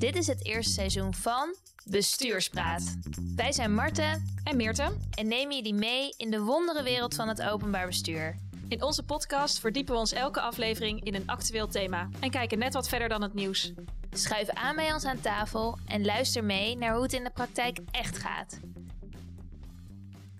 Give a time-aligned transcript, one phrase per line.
[0.00, 1.54] Dit is het eerste seizoen van
[1.90, 2.98] Bestuurspraat.
[3.36, 7.42] Wij zijn Marten en Meerte en nemen jullie mee in de wondere wereld van het
[7.42, 8.36] openbaar bestuur.
[8.68, 12.74] In onze podcast verdiepen we ons elke aflevering in een actueel thema en kijken net
[12.74, 13.72] wat verder dan het nieuws.
[14.10, 17.78] Schuif aan bij ons aan tafel en luister mee naar hoe het in de praktijk
[17.90, 18.60] echt gaat.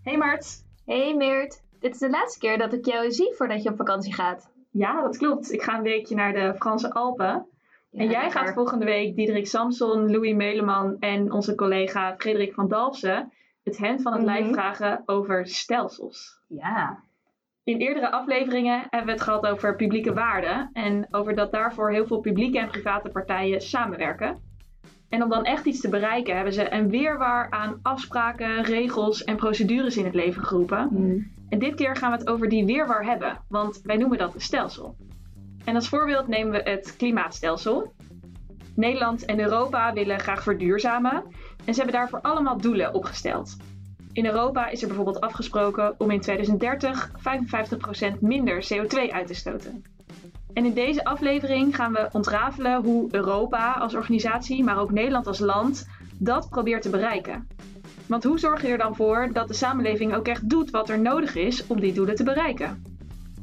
[0.02, 0.64] Hey Mart.
[0.84, 1.62] Hey Meert.
[1.80, 4.50] Dit is de laatste keer dat ik jou zie voordat je op vakantie gaat.
[4.70, 5.52] Ja, dat klopt.
[5.52, 7.49] Ik ga een weekje naar de Franse Alpen.
[7.92, 13.32] En jij gaat volgende week Diederik Samson, Louis Meuleman en onze collega Frederik van Dalfsen
[13.64, 14.52] het hen van het lijf Mhm.
[14.52, 16.38] vragen over stelsels.
[16.46, 17.02] Ja.
[17.64, 22.06] In eerdere afleveringen hebben we het gehad over publieke waarden en over dat daarvoor heel
[22.06, 24.36] veel publieke en private partijen samenwerken.
[25.08, 29.36] En om dan echt iets te bereiken hebben ze een weerwaar aan afspraken, regels en
[29.36, 30.88] procedures in het leven geroepen.
[31.48, 34.40] En dit keer gaan we het over die weerwaar hebben, want wij noemen dat een
[34.40, 34.96] stelsel.
[35.64, 37.92] En als voorbeeld nemen we het klimaatstelsel.
[38.74, 41.24] Nederland en Europa willen graag verduurzamen
[41.64, 43.56] en ze hebben daarvoor allemaal doelen opgesteld.
[44.12, 47.10] In Europa is er bijvoorbeeld afgesproken om in 2030
[48.16, 49.82] 55% minder CO2 uit te stoten.
[50.52, 55.38] En in deze aflevering gaan we ontrafelen hoe Europa als organisatie, maar ook Nederland als
[55.38, 57.48] land, dat probeert te bereiken.
[58.06, 61.00] Want hoe zorg je er dan voor dat de samenleving ook echt doet wat er
[61.00, 62.82] nodig is om die doelen te bereiken?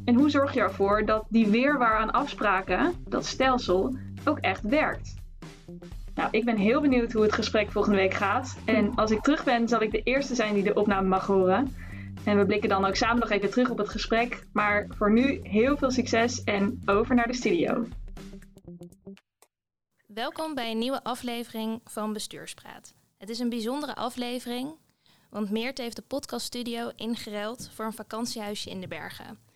[0.08, 5.16] En hoe zorg je ervoor dat die weerwaar aan afspraken, dat stelsel, ook echt werkt?
[6.16, 8.58] Nou, ik ben heel benieuwd hoe het gesprek volgende week gaat.
[8.66, 11.76] En als ik terug ben, zal ik de eerste zijn die de opname mag horen.
[12.24, 14.48] En we blikken dan ook samen nog even terug op het gesprek.
[14.54, 17.86] Maar voor nu heel veel succes en over naar de studio.
[20.06, 22.94] Welkom bij een nieuwe aflevering van Bestuurspraat.
[23.18, 24.76] Het is een bijzondere aflevering,
[25.30, 29.47] want Meert heeft de podcaststudio ingeruild voor een vakantiehuisje in de bergen.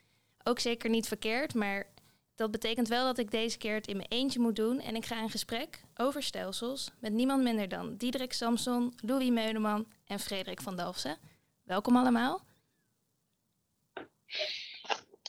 [0.43, 1.87] Ook zeker niet verkeerd, maar
[2.35, 5.05] dat betekent wel dat ik deze keer het in mijn eentje moet doen en ik
[5.05, 10.61] ga in gesprek over stelsels met niemand minder dan Diederik Samson, Louis Meuleman en Frederik
[10.61, 11.17] van Dalfsen.
[11.63, 12.41] Welkom allemaal.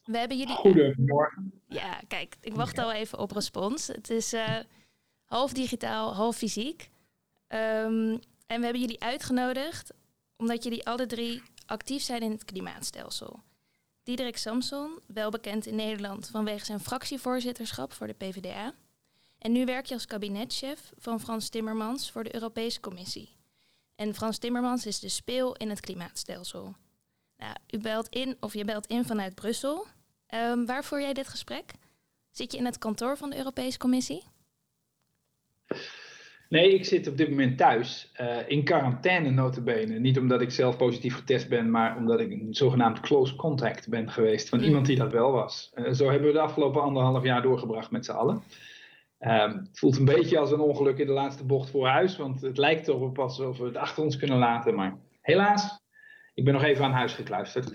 [0.05, 1.63] We hebben jullie Goedemorgen.
[1.69, 3.87] ja, kijk, ik wacht al even op respons.
[3.87, 4.59] Het is eh,
[5.25, 6.91] half digitaal, half fysiek.
[7.47, 9.93] Ehm, en we hebben jullie uitgenodigd
[10.37, 13.41] omdat jullie alle drie actief zijn in het klimaatstelsel.
[14.03, 18.75] Diederik Samson, wel bekend in Nederland vanwege zijn fractievoorzitterschap voor de PvdA.
[19.39, 23.37] En nu werk je als kabinetchef van Frans Timmermans voor de Europese Commissie.
[23.95, 26.77] En Frans Timmermans is de speel in het klimaatstelsel.
[27.37, 29.87] Nou, u belt in, of je belt in vanuit Brussel.
[30.27, 31.73] Ehm, waar voer jij dit gesprek?
[32.31, 34.25] Zit je in het kantoor van de Europese Commissie?
[36.53, 38.11] Nee, ik zit op dit moment thuis.
[38.13, 39.99] eh, in quarantaine notabene.
[39.99, 44.11] Niet omdat ik zelf positief getest ben, maar omdat ik een zogenaamd close contact ben
[44.11, 44.65] geweest van Mm.
[44.65, 45.71] iemand die dat wel was.
[45.75, 48.43] Eh, zo hebben we de afgelopen anderhalf jaar doorgebracht met z'n allen.
[49.19, 52.41] Ehm, het voelt een beetje als een ongeluk in de laatste bocht voor huis, want
[52.41, 54.75] het lijkt erop alsof we het achter ons kunnen laten.
[54.75, 55.81] Maar helaas,
[56.35, 57.73] ik ben nog even aan huis gekluisterd.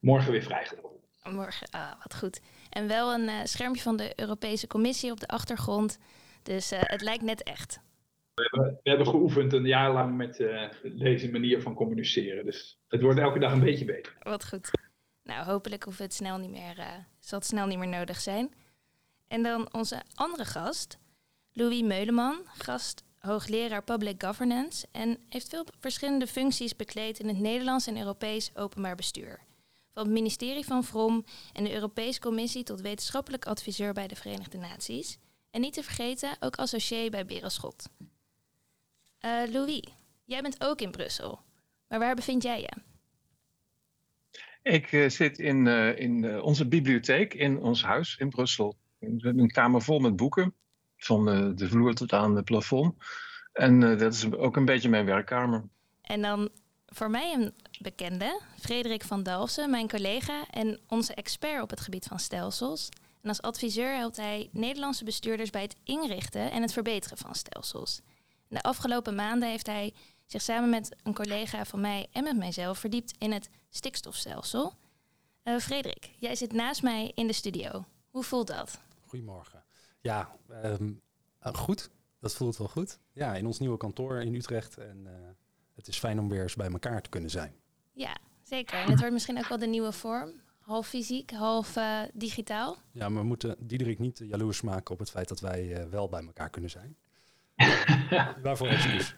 [0.00, 0.90] Morgen weer vrijgelaten.
[1.30, 2.40] Morgen, ah, wat goed.
[2.70, 5.98] En wel een eh, schermpje van de Europese Commissie op de achtergrond.
[6.42, 7.80] Dus het lijkt net echt.
[8.34, 12.44] We hebben geoefend een jaar lang met eh, deze manier van communiceren.
[12.44, 14.16] Dus het wordt elke dag een beetje beter.
[14.22, 14.70] Wat goed.
[15.22, 16.86] Nou, hopelijk hoeft het snel niet meer, eh,
[17.18, 18.54] zal het snel niet meer nodig zijn.
[19.28, 20.98] En dan onze andere gast,
[21.52, 27.86] Louis Meuleman, gast hoogleraar Public Governance en heeft veel verschillende functies bekleed in het Nederlands
[27.86, 29.40] en Europees openbaar bestuur.
[29.92, 34.58] Van het ministerie van Vrom en de Europese Commissie tot wetenschappelijk adviseur bij de Verenigde
[34.58, 35.18] Naties.
[35.50, 37.88] En niet te vergeten ook associé bij Berenschot.
[39.24, 39.82] Eh Louis,
[40.24, 41.40] jij bent ook in Brussel.
[41.88, 42.72] Maar waar bevind jij je?
[44.62, 48.76] Ik eh, zit in, eh, in onze bibliotheek in ons huis in Brussel.
[48.98, 50.54] We hebben een kamer vol met boeken,
[50.96, 51.24] van
[51.56, 52.94] de vloer tot aan het plafond.
[53.52, 55.64] En dat is ook een beetje mijn werkkamer.
[56.02, 56.48] En dan
[56.86, 62.04] voor mij een bekende, Frederik van Dalfsen, mijn collega en onze expert op het gebied
[62.04, 62.88] van stelsels.
[63.22, 68.02] En als adviseur helpt hij Nederlandse bestuurders bij het inrichten en het verbeteren van stelsels.
[68.54, 69.94] De afgelopen maanden heeft hij
[70.26, 74.72] zich samen met een collega van mij en met mijzelf verdiept in het stikstofstelsel.
[75.42, 77.84] Eh, Frederik, jij zit naast mij in de studio.
[78.10, 78.80] Hoe voelt dat?
[79.06, 79.64] Goedemorgen.
[80.00, 80.92] Ja, ehm,
[81.38, 81.90] eh, goed.
[82.20, 82.98] Dat voelt wel goed.
[83.12, 84.78] Ja, in ons nieuwe kantoor in Utrecht.
[84.78, 85.12] En eh,
[85.74, 87.54] het is fijn om weer eens bij elkaar te kunnen zijn.
[87.92, 88.78] Ja, zeker.
[88.78, 90.40] En het wordt misschien ook wel de nieuwe vorm.
[90.58, 91.78] Half fysiek, half
[92.12, 92.76] digitaal.
[92.92, 96.26] Ja, maar we moeten Diederik niet jaloers maken op het feit dat wij wel bij
[96.26, 96.96] elkaar kunnen zijn.
[98.42, 99.14] Waarvoor excuus.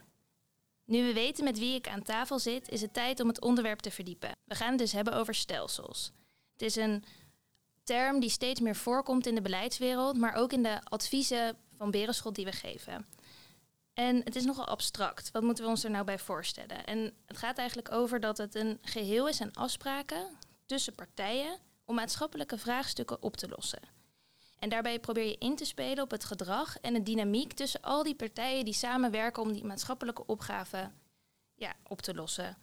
[0.85, 3.79] Nu we weten met wie ik aan tafel zit, is het tijd om het onderwerp
[3.79, 4.37] te verdiepen.
[4.45, 6.13] We gaan het dus hebben over stelsels.
[6.53, 7.05] Het is een
[7.85, 12.35] term die steeds meer voorkomt in de beleidswereld, maar ook in de adviezen van Berenschot
[12.35, 13.07] die we geven.
[13.95, 15.31] En het is nogal abstract.
[15.31, 16.85] Wat moeten we ons er nou bij voorstellen?
[16.85, 20.29] En het gaat eigenlijk over dat het een geheel is aan afspraken
[20.67, 23.96] tussen partijen om maatschappelijke vraagstukken op te lossen.
[24.59, 28.03] En daarbij probeer je in te spelen op het gedrag en de dynamiek tussen al
[28.03, 30.91] die partijen die samenwerken om die maatschappelijke opgave
[31.55, 32.57] ja, op te lossen.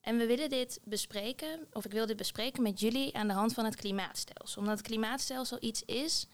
[0.00, 3.54] En we willen dit bespreken, of ik wil dit bespreken met jullie aan de hand
[3.54, 4.60] van het klimaatstelsel.
[4.60, 6.26] Omdat het klimaatstelsel iets is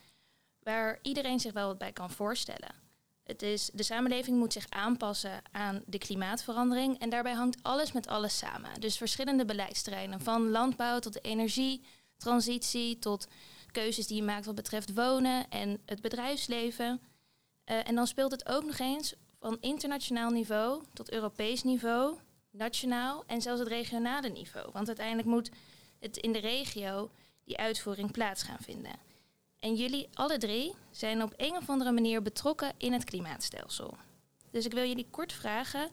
[0.58, 2.74] waar iedereen zich wel wat bij kan voorstellen.
[3.22, 8.06] Het is, de samenleving moet zich aanpassen aan de klimaatverandering en daarbij hangt alles met
[8.06, 8.80] alles samen.
[8.80, 13.26] Dus verschillende beleidsterreinen, van landbouw tot de energietransitie, tot
[13.80, 17.00] keuzes die je maakt wat betreft wonen en het bedrijfsleven.
[17.66, 22.16] Uh, en dan speelt het ook nog eens van internationaal niveau tot Europees niveau,
[22.50, 24.68] nationaal en zelfs het regionale niveau.
[24.72, 25.50] Want uiteindelijk moet
[26.00, 27.10] het in de regio
[27.44, 28.92] die uitvoering plaats gaan vinden.
[29.58, 33.96] En jullie alle drie zijn op een of andere manier betrokken in het klimaatstelsel.
[34.50, 35.88] Dus ik wil jullie kort vragen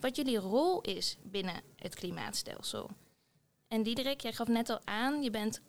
[0.00, 2.90] wat jullie rol is binnen het klimaatstelsel.
[3.68, 5.60] En Diederik, jij gaf net al aan, je bent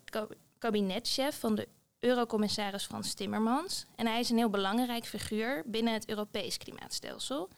[0.60, 1.68] kabinetchef van de
[1.98, 3.86] Eurocommissaris Frans Timmermans.
[3.96, 7.48] En hij is een heel belangrijk figuur binnen het Europees klimaatstelsel.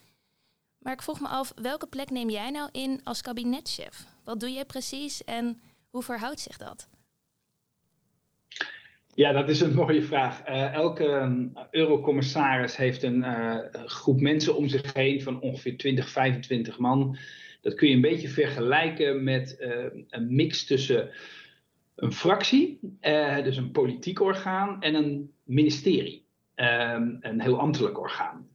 [0.79, 4.05] Maar ik vroeg me af, welke plek neem jij nou in als kabinetchef?
[4.25, 5.61] Wat doe je precies en
[5.91, 6.89] hoe verhoudt zich dat?
[9.15, 10.49] Ja, dat is een mooie vraag.
[10.49, 16.09] Uh, elke um, eurocommissaris heeft een uh, groep mensen om zich heen van ongeveer 20,
[16.09, 17.17] 25 man.
[17.61, 21.11] Dat kun je een beetje vergelijken met uh, een mix tussen
[22.03, 22.79] een fractie,
[23.45, 28.51] dus een politiek orgaan, en een ministerie, ehm, een heel ambtelijk orgaan.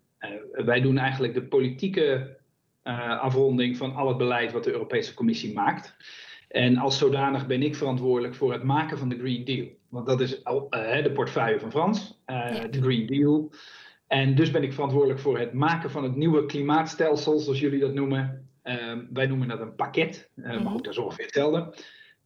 [0.52, 2.38] wij doen eigenlijk de politieke
[3.20, 5.96] afronding van al het beleid wat de Europese Commissie maakt.
[6.48, 9.68] En als zodanig ben ik verantwoordelijk voor het maken van de Green Deal.
[9.90, 12.22] Want dat is de portefeuille van Frans,
[12.70, 13.52] de Green Deal.
[14.08, 17.94] En dus ben ik verantwoordelijk voor het maken van het nieuwe klimaatstelsel, zoals jullie dat
[17.94, 18.50] noemen.
[18.64, 18.76] Uh,
[19.14, 21.74] wij noemen dat een pakket, maar goed, dat is ongeveer hetzelfde.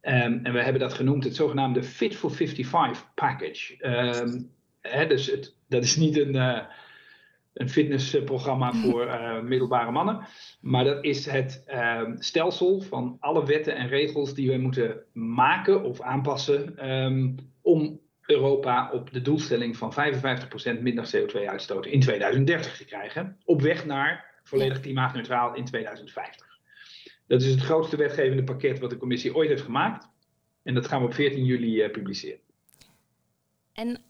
[0.01, 3.85] Um, en we hebben dat genoemd het zogenaamde Fit for 55 package.
[4.21, 4.51] Um,
[4.81, 6.59] hè, dus het, dat is niet een, uh,
[7.53, 10.27] een fitnessprogramma voor uh, middelbare mannen.
[10.61, 15.83] Maar dat is het uh, stelsel van alle wetten en regels die we moeten maken
[15.83, 16.75] of aanpassen
[17.61, 23.37] om Europa op de doelstelling van 55% minder CO2-uitstoot in 2030 te krijgen.
[23.45, 26.50] Op weg naar volledig klimaatneutraal in 2050.
[27.31, 30.07] Dat is het grootste wetgevende pakket wat de commissie ooit heeft gemaakt.
[30.63, 32.39] En dat gaan we op 14 juli uh, publiceren.
[33.73, 34.01] En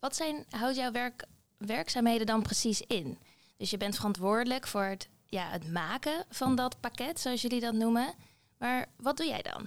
[0.00, 1.24] wat zijn, houdt jouw werk
[1.58, 3.18] werkzaamheden dan precies in?
[3.56, 7.74] Dus je bent verantwoordelijk voor het, ja, het maken van dat pakket, zoals jullie dat
[7.74, 8.14] noemen.
[8.58, 9.66] Maar wat doe jij dan?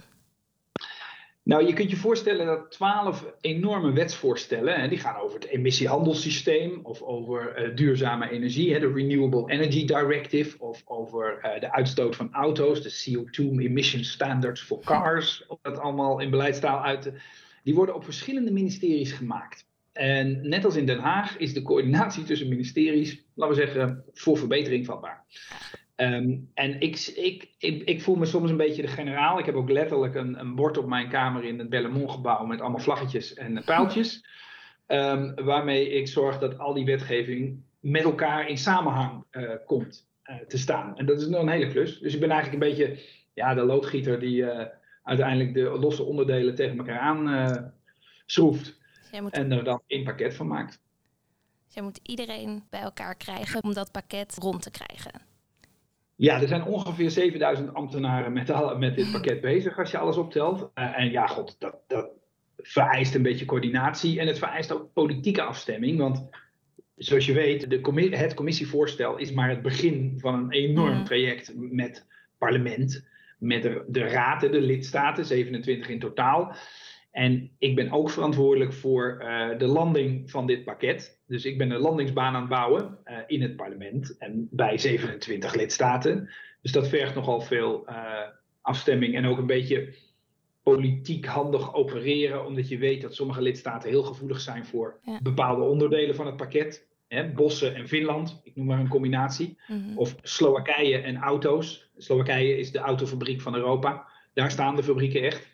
[1.42, 7.02] Nou, je kunt je voorstellen dat twaalf enorme wetsvoorstellen, die gaan over het emissiehandelssysteem of
[7.02, 12.32] over uh, duurzame energie, hè, de Renewable Energy Directive, of over uh, de uitstoot van
[12.32, 17.12] auto's, de CO2 Emission Standards for Cars, om dat allemaal in beleidstaal uit.
[17.62, 19.68] Die worden op verschillende ministeries gemaakt.
[19.92, 24.38] En net als in Den Haag is de coördinatie tussen ministeries, laten we zeggen, voor
[24.38, 25.24] verbetering vatbaar.
[26.00, 29.38] Um, en ik, ik, ik, ik, voel me soms een beetje de generaal.
[29.38, 32.60] Ik heb ook letterlijk een, een bord op mijn kamer in het Bellemont gebouw met
[32.60, 34.26] allemaal vlaggetjes en pijltjes.
[34.86, 40.36] Um, waarmee ik zorg dat al die wetgeving met elkaar in samenhang uh, komt uh,
[40.36, 40.96] te staan.
[40.96, 41.98] En dat is nog een hele klus.
[41.98, 43.02] Dus ik ben eigenlijk een beetje
[43.34, 44.64] ja, de loodgieter die uh,
[45.02, 47.72] uiteindelijk de losse onderdelen tegen elkaar aan
[48.26, 48.78] schroeft.
[49.20, 49.32] Moet...
[49.32, 50.80] En er dan één pakket van maakt.
[51.66, 55.29] Jij moet iedereen bij elkaar krijgen om dat pakket rond te krijgen.
[56.20, 60.70] Ja, er zijn ongeveer 7000 ambtenaren met, met dit pakket bezig als je alles optelt.
[60.74, 62.10] Uh, en ja, god, dat, dat
[62.56, 65.98] vereist een beetje coördinatie en het vereist ook politieke afstemming.
[65.98, 66.28] Want
[66.96, 72.06] zoals je weet, de het commissievoorstel is maar het begin van een enorm traject met
[72.38, 73.06] parlement,
[73.38, 76.54] met de, de raad, de lidstaten, 27 in totaal.
[77.10, 81.20] En ik ben ook verantwoordelijk voor uh, de landing van dit pakket.
[81.26, 85.54] Dus ik ben een landingsbaan aan het bouwen uh, in het parlement en bij 27
[85.54, 86.30] lidstaten.
[86.62, 88.22] Dus dat vergt nogal veel uh,
[88.60, 89.94] afstemming en ook een beetje
[90.62, 95.18] politiek handig opereren, omdat je weet dat sommige lidstaten heel gevoelig zijn voor ja.
[95.22, 96.88] bepaalde onderdelen van het pakket.
[97.08, 99.58] Hè, bossen en Finland, ik noem maar een combinatie.
[99.66, 99.98] Mm -hmm.
[99.98, 101.90] Of Slowakije en auto's.
[101.96, 104.08] Slowakije is de autofabriek van Europa.
[104.34, 105.49] Daar staan de fabrieken echt.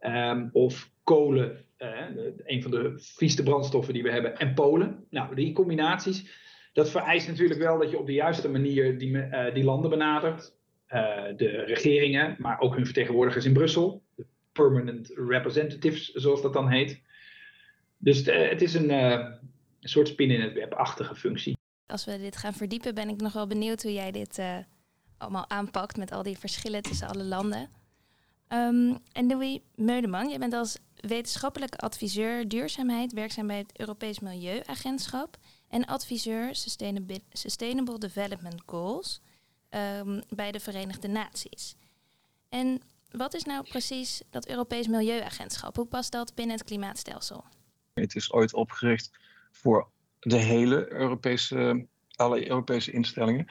[0.00, 2.00] Um, of kolen, uh,
[2.44, 5.06] een van de vieste brandstoffen die we hebben, en Polen.
[5.10, 6.30] Nou, die combinaties,
[6.72, 10.56] dat vereist natuurlijk wel dat je op de juiste manier die, uh, die landen benadert.
[10.88, 16.68] Uh, de regeringen, maar ook hun vertegenwoordigers in Brussel, de permanent representatives, zoals dat dan
[16.68, 17.02] heet.
[17.98, 19.38] Dus het is een,
[19.80, 21.56] soort spin in het web-achtige functie.
[21.86, 24.40] Als we dit gaan verdiepen, ben ik nog wel benieuwd hoe jij dit
[25.18, 27.68] allemaal aanpakt met al die verschillen tussen alle landen.
[28.48, 35.36] Um, en Louis Meudeman, jij bent als wetenschappelijk adviseur duurzaamheid werkzaam bij het Europees Milieuagentschap
[35.68, 36.54] en adviseur
[37.32, 39.20] Sustainable, Development Goals
[39.70, 41.76] um, bij de Verenigde Naties.
[42.48, 45.76] En wat is nou precies dat Europees Milieuagentschap?
[45.76, 47.44] Hoe past dat binnen het klimaatstelsel?
[47.94, 49.10] Het is ooit opgericht
[49.50, 49.88] voor
[50.20, 53.46] de hele Europese, alle Europese instellingen.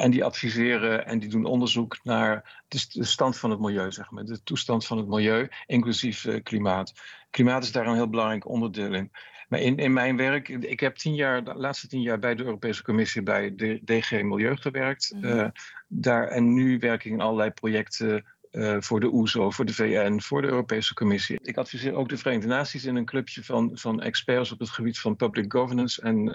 [0.00, 4.24] En die adviseren en die doen onderzoek naar de stand van het milieu, zeg maar.
[4.24, 6.92] De toestand van het milieu, inclusief uh, klimaat.
[7.30, 9.10] Klimaat is daar een heel belangrijk onderdeel in.
[9.48, 12.44] Maar in, in mijn werk, ik heb tien jaar, de laatste tien jaar bij de
[12.44, 15.12] Europese Commissie bij de DG Milieu gewerkt.
[15.14, 15.38] Mm -hmm.
[15.38, 15.48] uh,
[15.88, 19.74] daar, en nu werk ik in allerlei projecten uh, voor de OESO, e voor de
[19.74, 21.38] VN, voor de Europese Commissie.
[21.42, 24.98] Ik adviseer ook de Verenigde Naties in een clubje van, van experts op het gebied
[24.98, 26.34] van public governance en,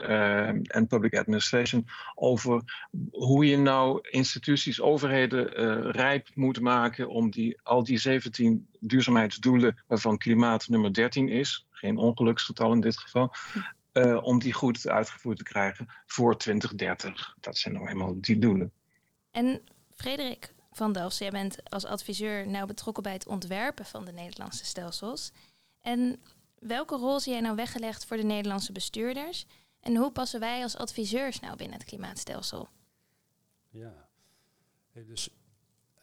[0.63, 2.61] en public administration over
[3.11, 9.83] hoe je nou instituties, overheden uh, rijp moet maken om die, al die 17 duurzaamheidsdoelen,
[9.87, 13.33] waarvan klimaat nummer 13 is, geen ongeluksgetal in dit geval,
[14.21, 17.35] om die goed uitgevoerd te krijgen voor 2030.
[17.39, 18.71] Dat zijn nou eenmaal die doelen.
[19.31, 19.61] En
[19.95, 21.17] Frederik, van Delft.
[21.17, 25.31] Jij bent als adviseur nauw betrokken bij het ontwerpen van de Nederlandse stelsels.
[25.81, 26.19] En
[26.59, 29.45] welke rol zie jij nou weggelegd voor de Nederlandse bestuurders?
[29.79, 32.67] En hoe passen wij als adviseurs nou binnen het klimaatstelsel?
[33.69, 34.09] Ja,
[34.93, 35.29] dus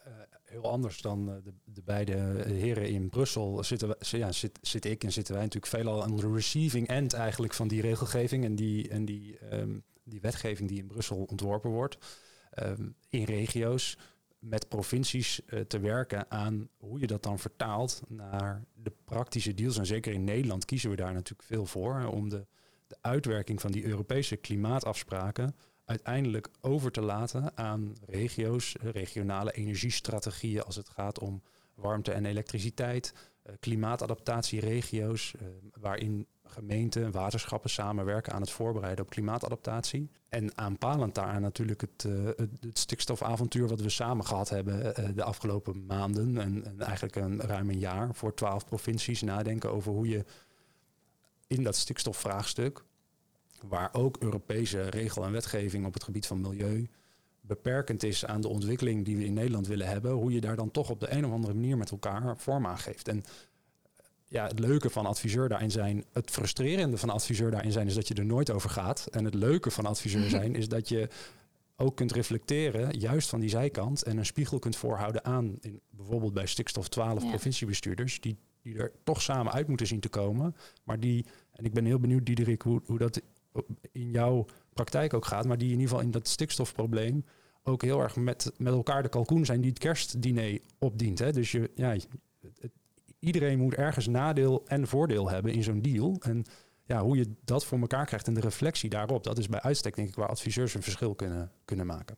[0.07, 0.13] uh,
[0.45, 2.13] heel anders dan uh, de, de, beide
[2.47, 6.17] heren in Brussel zitten we, ja, zit, zit ik en zitten wij natuurlijk veelal aan
[6.17, 10.79] de receiving end eigenlijk van die regelgeving en die, en die, um, die wetgeving die
[10.79, 11.99] in Brussel ontworpen wordt.
[12.63, 13.97] Um, in regio's
[14.43, 19.79] met provincies uh, te werken aan hoe je dat dan vertaalt naar de praktische deals.
[19.79, 22.47] En zeker in Nederland kiezen we daar natuurlijk veel voor om de,
[22.87, 30.77] de uitwerking van die Europese klimaatafspraken uiteindelijk over te laten aan regio's, regionale energiestrategieën als
[30.77, 31.43] het gaat om
[31.75, 33.15] warmte en elektriciteit,
[33.47, 35.35] uh, klimaatadaptatieregio's,
[35.81, 40.11] waarin gemeenten en waterschappen samenwerken aan het voorbereiden op klimaatadaptatie.
[40.29, 45.09] En aanpalend daaraan natuurlijk het, uh, het, het, stikstofavontuur wat we samen gehad hebben uh,
[45.15, 46.39] de afgelopen maanden.
[46.39, 50.25] En, en, eigenlijk een ruim een jaar voor twaalf provincies nadenken over hoe je
[51.47, 52.85] in dat stikstofvraagstuk,
[53.69, 56.89] waar ook Europese regel en wetgeving op het gebied van milieu
[57.41, 60.71] beperkend is aan de ontwikkeling die we in Nederland willen hebben, hoe je daar dan
[60.71, 63.09] toch op de een of andere manier met elkaar vorm aan geeft.
[63.09, 63.25] En
[64.33, 68.09] ja, het leuke van adviseur daarin zijn, het frustrerende van adviseur daarin zijn, is dat
[68.09, 69.07] je er nooit over gaat.
[69.11, 71.09] En het leuke van adviseur zijn, is dat je
[71.77, 76.33] ook kunt reflecteren, juist van die zijkant, en een spiegel kunt voorhouden aan, in, bijvoorbeeld
[76.33, 77.29] bij stikstof 12 ja.
[77.29, 80.57] provinciebestuurders, die, die er toch samen uit moeten zien te komen.
[80.85, 83.21] Maar die, en ik ben heel benieuwd, Diederik, hoe, hoe dat
[83.93, 87.25] in jouw praktijk ook gaat, maar die in ieder geval in dat stikstofprobleem
[87.63, 91.19] ook heel erg met, met elkaar de kalkoen zijn die het kerstdiner opdient.
[91.19, 91.33] Hè?
[91.33, 91.97] Dus je, ja,
[92.61, 92.73] het,
[93.23, 96.17] iedereen moet ergens nadeel en voordeel hebben in zo'n deal.
[96.21, 96.45] En
[96.85, 99.95] ja, hoe je dat voor elkaar krijgt en de reflectie daarop, dat is bij uitstek
[99.97, 102.17] denk ik waar adviseurs een verschil kunnen, kunnen maken.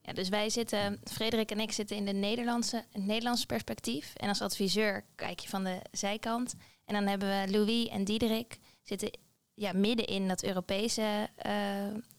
[0.00, 4.14] Ja, dus wij zitten, Frederik en ik zitten in de Nederlandse, het Nederlandse perspectief.
[4.14, 6.54] En als adviseur kijk je van de zijkant.
[6.84, 9.18] En dan hebben we Louis en Diederik zitten
[9.54, 11.52] ja, midden in dat Europese uh,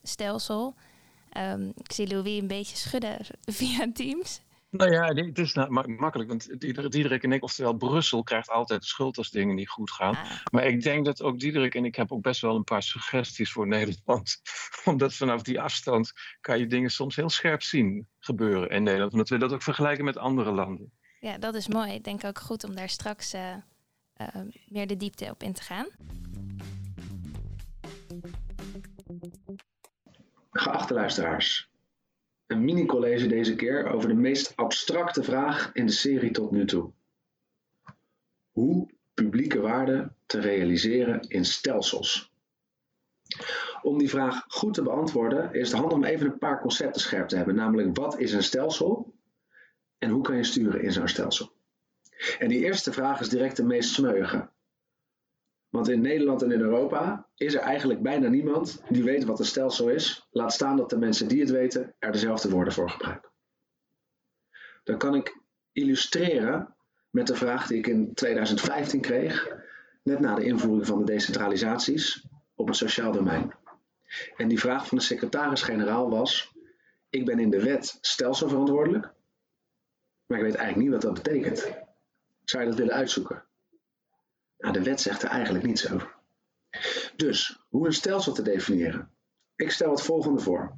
[0.03, 0.75] stelsel.
[1.37, 3.17] Um, ik zie Louis een beetje schudden
[3.59, 4.41] via Teams.
[4.77, 6.59] Nou ja, het is nou makkelijk, want
[6.91, 10.15] Diederik en ik, oftewel Brussel, krijgt altijd de schuld als dingen niet goed gaan.
[10.15, 10.31] Ah.
[10.51, 13.51] Maar ik denk dat ook Diederik en ik heb ook best wel een paar suggesties
[13.51, 14.41] voor Nederland.
[14.85, 19.11] Omdat vanaf die afstand kan je dingen soms heel scherp zien gebeuren in Nederland.
[19.11, 20.91] Omdat we dat ook vergelijken met andere landen.
[21.19, 21.93] Ja, dat is mooi.
[21.93, 23.55] Ik denk ook goed om daar straks uh,
[24.17, 24.27] uh,
[24.67, 25.87] meer de diepte op in te gaan.
[30.51, 31.69] Geachte luisteraars,
[32.47, 36.91] een mini-college deze keer over de meest abstracte vraag in de serie tot nu toe.
[38.51, 42.33] Hoe publieke waarde te realiseren in stelsels?
[43.81, 47.27] Om die vraag goed te beantwoorden is het handig om even een paar concepten scherp
[47.27, 49.13] te hebben, namelijk wat is een stelsel
[49.97, 51.53] en hoe kan je sturen in zo'n stelsel?
[52.39, 54.49] En die eerste vraag is direct de meest smeuïge.
[55.75, 59.45] Want in Nederland en in Europa is er eigenlijk bijna niemand die weet wat een
[59.45, 60.27] stelsel is.
[60.31, 63.31] Laat staan dat de mensen die het weten er dezelfde woorden voor gebruiken.
[64.83, 65.41] Dan kan ik
[65.71, 66.75] illustreren
[67.09, 69.55] met de vraag die ik in 2015 kreeg,
[70.03, 73.53] net na de invoering van de decentralisaties op het sociaal domein.
[74.35, 76.53] En die vraag van de secretaris-generaal was:
[77.09, 79.13] Ik ben in de wet stelselverantwoordelijk,
[80.25, 81.71] maar ik weet eigenlijk niet wat dat betekent.
[82.43, 83.44] Zou je dat willen uitzoeken?
[84.65, 86.15] Nou, de wet zegt er eigenlijk niets over.
[87.15, 89.11] Dus, hoe een stelsel te definiëren?
[89.55, 90.77] Ik stel het volgende voor.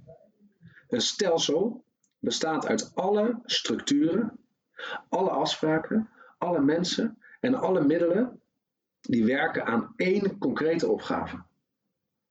[0.88, 1.86] Een stelsel
[2.20, 4.40] bestaat uit alle structuren,
[5.10, 8.42] alle afspraken, alle mensen en alle middelen
[9.02, 11.44] die werken aan één concrete opgave.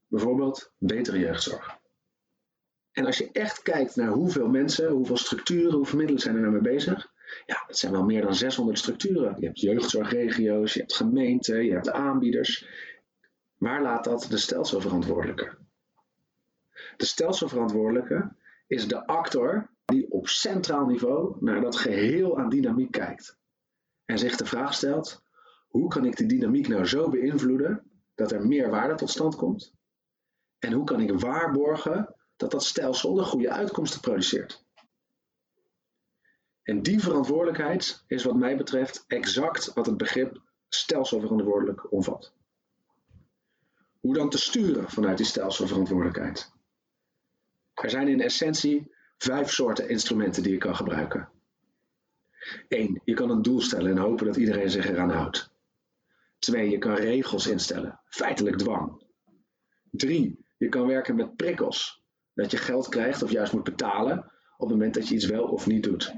[0.07, 1.79] Bijvoorbeeld betere jeugdzorg.
[2.93, 6.53] En als je echt kijkt naar hoeveel mensen, hoeveel structuren, hoeveel middelen zijn er nou
[6.53, 7.13] mee bezig,
[7.47, 9.37] ja, dat zijn wel meer dan 600 structuren.
[9.39, 12.69] Je hebt jeugdzorgregio's, je hebt gemeenten, je hebt aanbieders.
[13.57, 15.57] Waar laat dat de stelselverantwoordelijke?
[16.97, 18.33] De stelselverantwoordelijke
[18.67, 23.39] is de actor die op centraal niveau naar dat geheel aan dynamiek kijkt.
[24.05, 25.23] En zich de vraag stelt:
[25.69, 27.83] hoe kan ik de dynamiek nou zo beïnvloeden
[28.15, 29.75] dat er meer waarde tot stand komt?
[30.59, 34.66] En hoe kan ik waarborgen dat dat stelsel de goede uitkomsten produceert?
[36.67, 42.33] En die verantwoordelijkheid is wat mij betreft exact wat het begrip stelselverantwoordelijk omvat.
[44.01, 46.53] Hoe dan te sturen vanuit die stelselverantwoordelijkheid?
[47.75, 51.29] Er zijn in essentie vijf soorten instrumenten die je kan gebruiken.
[52.69, 53.01] 1.
[53.05, 55.51] Je kan een doel stellen en hopen dat iedereen zich eraan houdt.
[56.39, 56.71] 2.
[56.71, 59.03] Je kan regels instellen, feitelijk dwang.
[59.91, 60.45] 3.
[60.57, 62.03] Je kan werken met prikkels,
[62.35, 64.19] dat je geld krijgt of juist moet betalen
[64.57, 66.15] op het moment dat je iets wel of niet doet.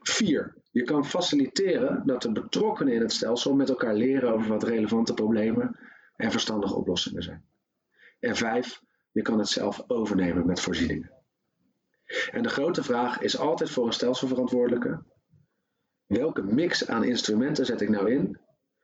[0.00, 0.56] 4.
[0.70, 5.14] Je kan faciliteren dat de betrokkenen in het stelsel met elkaar leren over wat relevante
[5.14, 5.78] problemen
[6.16, 7.44] en verstandige oplossingen zijn.
[8.20, 8.82] En 5.
[9.12, 11.12] Je kan het zelf overnemen met voorzieningen.
[12.30, 15.04] En de grote vraag is altijd voor een stelselverantwoordelijke:
[16.06, 18.38] welke mix aan instrumenten zet ik nou in,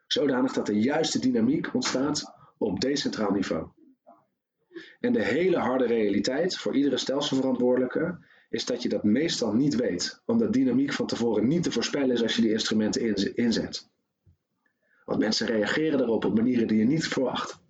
[0.07, 3.69] zodanig dat de juiste dynamiek ontstaat op decentraal niveau?
[5.01, 8.19] En de hele harde realiteit voor iedere stelselverantwoordelijke
[8.51, 12.23] is dat je dat meestal niet weet, omdat dynamiek van tevoren niet te voorspellen is
[12.23, 13.89] als je die instrumenten inzet.
[15.05, 17.61] Want mensen reageren daarop op manieren die je niet verwacht.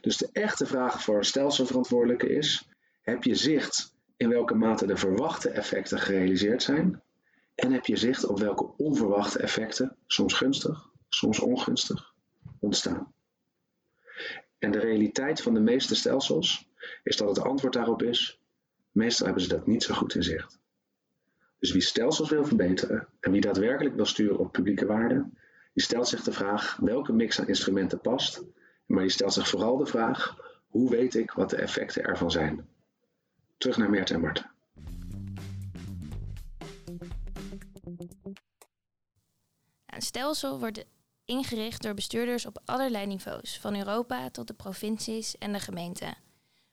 [0.00, 2.68] Dus de echte vraag voor stelselverantwoordelijke is:
[3.00, 7.02] heb je zicht in welke mate de verwachte effecten gerealiseerd zijn?
[7.54, 12.14] En heb je zicht op welke onverwachte effecten, soms gunstig, soms ongunstig,
[12.58, 13.14] ontstaan?
[14.58, 16.68] En de realiteit van de meeste stelsels
[17.02, 18.39] is dat het antwoord daarop is:
[18.90, 20.58] meestal hebben ze dat niet zo goed in zicht.
[21.58, 25.38] Dus wie stelsels wil verbeteren en wie daadwerkelijk wil sturen op publieke waarden,
[25.72, 28.44] die stelt zich de vraag welke mix aan instrumenten past,
[28.86, 32.68] maar die stelt zich vooral de vraag hoe weet ik wat de effecten ervan zijn.
[33.56, 34.50] Terug naar Mert en Marten.
[39.86, 40.84] Een stelsel wordt
[41.24, 46.16] ingericht door bestuurders op allerlei niveaus, van Europa tot de provincies en de gemeenten.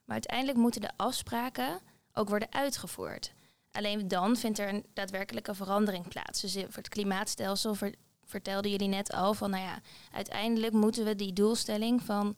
[0.04, 1.80] Maar uiteindelijk moeten de afspraken
[2.18, 3.34] ook worden uitgevoerd.
[3.72, 6.42] Alleen dan vindt er een daadwerkelijke verandering plaats.
[6.42, 7.76] Dus voor het klimaatstelsel
[8.24, 12.38] vertelden jullie net al van, nou ja, uiteindelijk moeten we die doelstelling van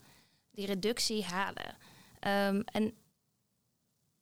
[0.52, 1.78] die reductie halen.
[2.28, 2.94] Um, en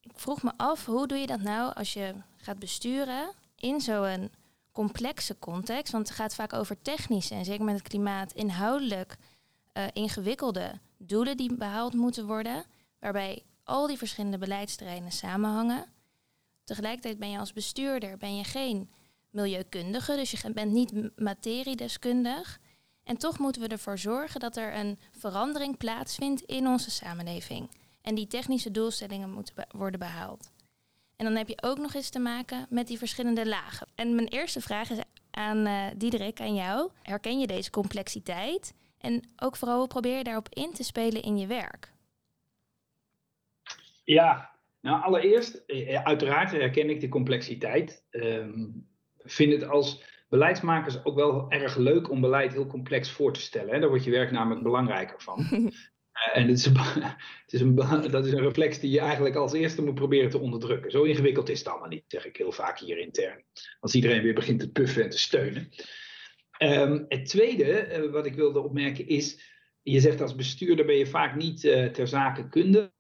[0.01, 4.31] ik vroeg me af, hoe doe je dat nou als je gaat besturen in zo'n
[4.71, 5.91] complexe context?
[5.91, 9.17] Want het gaat vaak over technische en zeker met het klimaat inhoudelijk
[9.73, 12.65] uh, ingewikkelde doelen die behaald moeten worden,
[12.99, 15.85] waarbij al die verschillende beleidsterreinen samenhangen.
[16.63, 18.89] Tegelijkertijd ben je als bestuurder ben je geen
[19.29, 22.59] milieukundige, dus je bent niet materiedeskundig.
[23.03, 27.71] En toch moeten we ervoor zorgen dat er een verandering plaatsvindt in onze samenleving.
[28.01, 30.51] En die technische doelstellingen moeten worden behaald.
[31.15, 33.87] En dan heb je ook nog eens te maken met die verschillende lagen.
[33.95, 34.97] En mijn eerste vraag is
[35.31, 36.91] aan uh, Diederik, aan jou.
[37.01, 38.73] Herken je deze complexiteit?
[38.97, 41.95] En ook vooral, probeer je daarop in te spelen in je werk?
[44.07, 48.05] Ja, nou allereerst, eh, uiteraard herken ik de complexiteit.
[48.11, 53.39] Um, vind het als beleidsmakers ook wel erg leuk om beleid heel complex voor te
[53.39, 53.73] stellen.
[53.73, 53.79] Hè?
[53.79, 55.45] Daar wordt je werk namelijk belangrijker van.
[56.17, 57.75] Eh, en het is, het is een,
[58.11, 60.91] dat is een reflex die je eigenlijk als eerste moet proberen te onderdrukken.
[60.91, 63.43] Zo ingewikkeld is het allemaal niet, zeg ik heel vaak hier intern.
[63.79, 65.69] Als iedereen weer begint te puffen en te steunen.
[66.59, 69.41] Um, het tweede uh, wat ik wilde opmerken is,
[69.81, 72.95] je zegt als bestuurder ben je vaak niet uh, ter zake kundig.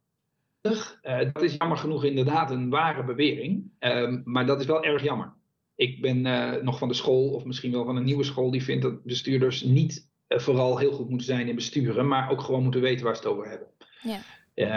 [1.33, 5.33] Dat is jammer genoeg inderdaad een ware bewering, um, maar dat is wel erg jammer.
[5.75, 6.21] Ik ben
[6.63, 9.61] nog van de school, of misschien wel van een nieuwe school, die vindt dat bestuurders
[9.61, 13.15] niet eh, vooral heel goed moeten zijn in besturen, maar ook gewoon moeten weten waar
[13.15, 13.67] ze het over hebben.
[14.01, 14.19] Ja.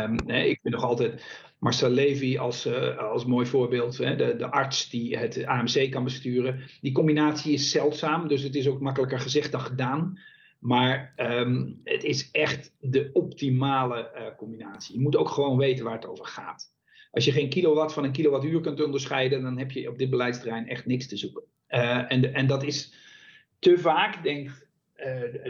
[0.05, 1.25] Um, ik vind nog altijd
[1.59, 6.61] Marcel Levy als, als mooi voorbeeld, hè, de, de arts die het AMC kan besturen.
[6.81, 10.19] Die combinatie is zeldzaam, dus het is ook makkelijker gezegd dan gedaan.
[10.61, 14.94] Maar um, het is echt de optimale uh, combinatie.
[14.94, 16.75] Je moet ook gewoon weten waar het over gaat.
[17.11, 20.68] Als je geen kilowatt van een kilowattuur kunt onderscheiden, dan heb je op dit beleidsterrein
[20.68, 21.42] echt niks te zoeken.
[21.68, 22.94] Uh, en, en dat is
[23.59, 24.68] te vaak, denk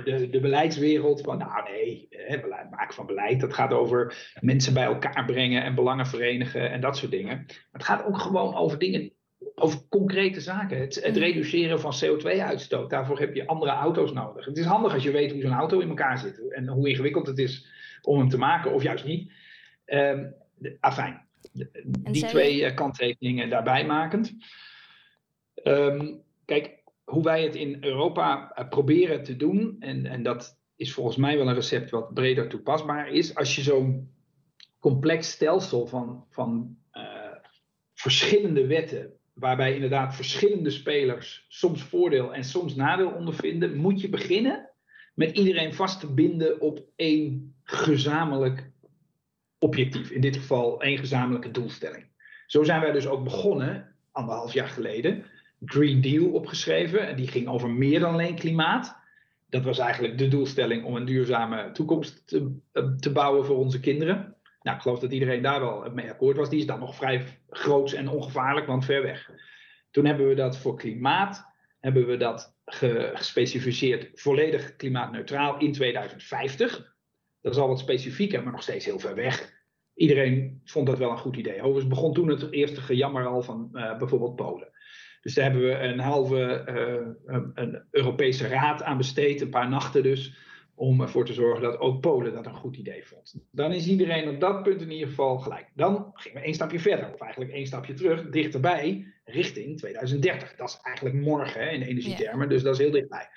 [0.05, 4.85] de, de beleidswereld van, nou nee, hè, maken van beleid, dat gaat over mensen bij
[4.85, 7.37] elkaar brengen en belangen verenigen en dat soort dingen.
[7.37, 9.13] Maar het gaat ook gewoon over dingen,
[9.55, 10.79] over concrete zaken.
[10.79, 11.21] Het, het mm.
[11.21, 14.45] reduceren van CO2-uitstoot, daarvoor heb je andere auto's nodig.
[14.45, 17.27] Het is handig als je weet hoe zo'n auto in elkaar zit en hoe ingewikkeld
[17.27, 17.67] het is
[18.03, 19.33] om hem te maken, of juist niet.
[19.87, 20.35] Um,
[20.81, 21.27] afijn,
[22.11, 24.35] die twee eh, kanttekeningen daarbij makend.
[25.65, 30.93] Um, kijk, hoe wij het in Europa eh, proberen te doen, en, en dat is
[30.93, 34.15] volgens mij wel een recept wat breder toepasbaar is, als je zo'n
[34.79, 37.35] complex stelsel van, van uh,
[37.95, 44.69] verschillende wetten, waarbij inderdaad verschillende spelers soms voordeel en soms nadeel ondervinden, moet je beginnen
[45.15, 48.71] met iedereen vast te binden op één gezamenlijk
[49.59, 50.11] objectief.
[50.11, 52.05] In dit geval één gezamenlijke doelstelling.
[52.47, 55.25] Zo zijn wij dus ook begonnen, anderhalf jaar geleden,
[55.65, 57.09] Green Deal opgeschreven.
[57.09, 58.97] En die ging over meer dan alleen klimaat.
[59.49, 63.81] Dat was eigenlijk de doelstelling om een duurzame toekomst te, eh, te bouwen voor onze
[63.81, 64.37] kinderen.
[64.63, 66.49] Nou, ik geloof dat iedereen daar wel mee akkoord was.
[66.49, 69.31] Die is dan nog vrij groot en ongevaarlijk, want ver weg.
[69.91, 71.47] Toen hebben we dat voor klimaat,
[71.81, 76.95] hebben we dat gespecificeerd volledig klimaatneutraal in 2050.
[77.41, 79.59] Dat is al wat specifieker, maar nog steeds heel ver weg.
[79.95, 81.61] Iedereen vond dat wel een goed idee.
[81.61, 84.69] Overigens begon toen het eerste gejammer al van uh, bijvoorbeeld Polen.
[85.21, 86.65] Dus daar hebben we een halve
[87.27, 90.37] uh, een Europese raad aan besteed, een paar nachten dus,
[90.81, 93.35] om ervoor te zorgen dat ook Polen dat een goed idee vond.
[93.51, 95.71] Dan is iedereen op dat punt in ieder geval gelijk.
[95.75, 100.55] Dan gingen we één stapje verder, of eigenlijk één stapje terug, dichterbij, richting 2030.
[100.57, 103.29] Dat is eigenlijk morgen hè, in energietermen, dus dat is heel dichtbij.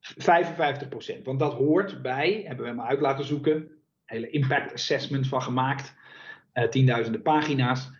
[0.00, 3.70] 55 procent, want dat hoort bij, hebben we maar uit laten zoeken,
[4.04, 5.94] hele impact assessment van gemaakt,
[6.52, 7.90] uh, tienduizenden pagina's.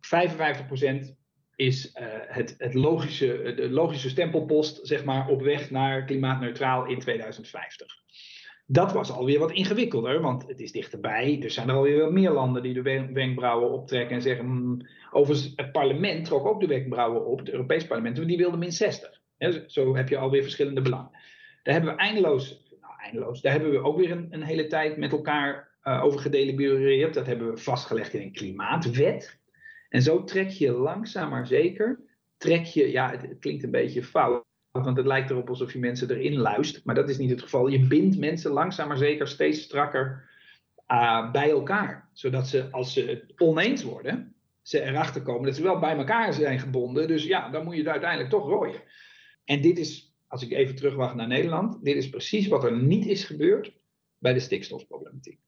[0.00, 1.15] 55 procent
[1.56, 6.98] is uh, het, het logische, de logische stempelpost zeg maar, op weg naar klimaatneutraal in
[6.98, 8.04] 2050.
[8.66, 11.38] Dat was alweer wat ingewikkelder, want het is dichterbij.
[11.42, 14.46] Er zijn er alweer wat meer landen die de wenkbrauwen optrekken en zeggen.
[14.46, 18.56] Mm, overigens, het parlement trok ook de wenkbrauwen op, het Europees parlement, want die wilde
[18.56, 19.20] min 60.
[19.66, 21.10] zo heb je alweer verschillende belangen.
[21.62, 24.96] Daar hebben we eindeloos, nou eindeloos, daar hebben we ook weer een, een hele tijd
[24.96, 27.14] met elkaar uh, over gedelibereerd.
[27.14, 29.38] Dat hebben we vastgelegd in een klimaatwet.
[29.88, 32.00] En zo trek je langzaam maar zeker,
[32.36, 36.10] trek je, ja, het, klinkt een beetje fout, want het lijkt erop alsof je mensen
[36.10, 37.66] erin luistert, maar dat is niet het geval.
[37.68, 40.28] Je bindt mensen langzaam maar zeker steeds strakker
[40.88, 45.62] uh, bij elkaar, zodat ze, als ze het oneens worden, ze erachter komen dat ze
[45.62, 47.08] wel bij elkaar zijn gebonden.
[47.08, 48.82] Dus ja, dan moet je het uiteindelijk toch rooien.
[49.44, 53.06] En dit is, als ik even terugwacht naar Nederland, dit is precies wat er niet
[53.06, 53.72] is gebeurd
[54.18, 55.38] bij de stikstofproblematiek.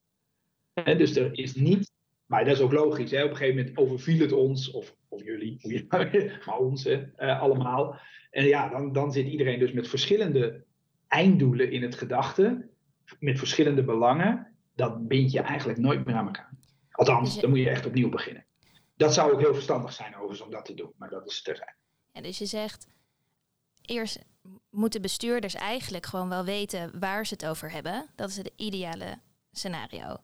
[0.74, 1.90] dus er is niet
[2.28, 3.10] maar dat is ook logisch.
[3.10, 3.24] Hè?
[3.24, 5.86] Op een gegeven moment overviel het ons, of, of jullie,
[6.46, 8.00] maar ons uh, allemaal.
[8.30, 10.64] En ja, dan, dan zit iedereen dus met verschillende
[11.06, 12.68] einddoelen in het gedachte,
[13.20, 14.46] met verschillende belangen.
[14.74, 16.50] Dat bind je eigenlijk nooit meer aan elkaar.
[16.90, 18.44] Althans, dus dan moet je echt opnieuw beginnen.
[18.96, 21.74] Dat zou ook heel verstandig zijn overigens om dat te doen, maar dat is terzijde.
[22.12, 22.86] Ja, dus je zegt,
[23.82, 24.24] eerst
[24.70, 28.06] moeten bestuurders eigenlijk gewoon wel weten waar ze het over hebben.
[28.14, 29.18] Dat is het ideale
[29.52, 30.16] scenario.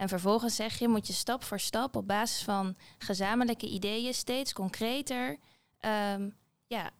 [0.00, 4.52] En vervolgens zeg je, moet je stap voor stap op basis van gezamenlijke ideeën steeds
[4.52, 5.38] concreter
[5.80, 6.36] um,
[6.66, 6.90] ja,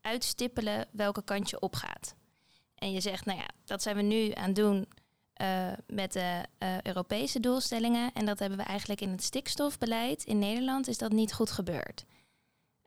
[0.00, 2.14] uitstippelen welke kant je opgaat.
[2.74, 4.88] En je zegt, nou ja, dat zijn we nu aan het doen
[5.42, 8.12] uh, met de uh, Europese doelstellingen.
[8.12, 12.04] En dat hebben we eigenlijk in het stikstofbeleid in Nederland is dat niet goed gebeurd.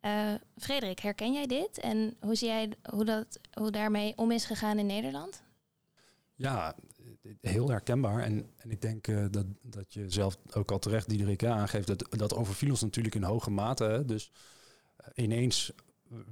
[0.02, 1.80] Uh, Frederik, herken jij dit?
[1.80, 5.44] En hoe zie jij hoe, dat, hoe daarmee om is gegaan in Nederland?
[6.36, 6.76] Ja,
[7.42, 8.24] heel herkenbaar.
[8.24, 12.06] En, en ik denk uh, dat, dat je zelf ook al terecht, Diederik, aangeeft, dat,
[12.10, 14.04] dat overviel ons natuurlijk in hoge mate.
[14.06, 14.32] Dus
[15.02, 15.74] uh, ineens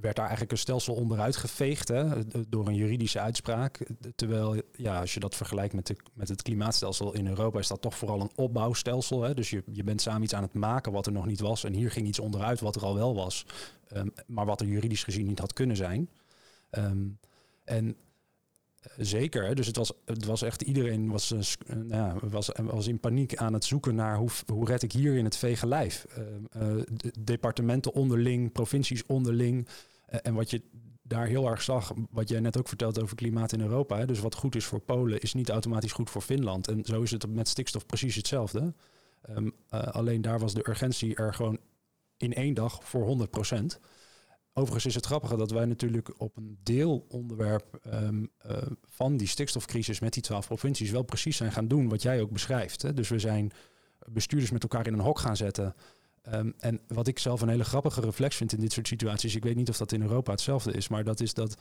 [0.00, 3.86] werd daar eigenlijk een stelsel onderuit geveegd hè, door een juridische uitspraak.
[4.14, 7.80] Terwijl, ja, als je dat vergelijkt met, de, met het klimaatstelsel in Europa, is dat
[7.80, 9.22] toch vooral een opbouwstelsel.
[9.22, 9.34] Hè?
[9.34, 11.64] Dus je, je bent samen iets aan het maken wat er nog niet was.
[11.64, 13.46] En hier ging iets onderuit wat er al wel was,
[13.96, 16.10] um, maar wat er juridisch gezien niet had kunnen zijn.
[16.70, 17.18] Um,
[17.64, 17.96] en
[18.96, 19.54] Zeker.
[19.54, 21.40] Dus het was, het was echt iedereen was, uh,
[21.88, 25.24] ja, was, was in paniek aan het zoeken naar hoe, hoe red ik hier in
[25.24, 26.06] het vege lijf.
[27.20, 29.68] Departementen onderling, provincies onderling.
[30.06, 30.62] en wat je
[31.06, 33.98] daar heel erg zag, wat jij net ook vertelde over klimaat in Europa.
[33.98, 36.68] Hè, dus wat goed is voor Polen, is niet automatisch goed voor Finland.
[36.68, 38.74] En zo is het met stikstof precies hetzelfde.
[39.30, 41.58] Um, alleen daar was de urgentie er gewoon
[42.16, 43.80] in één dag voor 100 procent.
[44.56, 48.30] Overigens is het grappige dat wij natuurlijk op een deelonderwerp um,
[48.84, 52.30] van die stikstofcrisis met die twaalf provincies wel precies zijn gaan doen wat jij ook
[52.30, 52.82] beschrijft.
[52.82, 52.94] Hè?
[52.94, 53.52] Dus we zijn
[54.06, 55.74] bestuurders met elkaar in een hok gaan zetten.
[56.32, 59.44] Um, en wat ik zelf een hele grappige reflex vind in dit soort situaties, ik
[59.44, 61.56] weet niet of dat in Europa hetzelfde is, maar dat is dat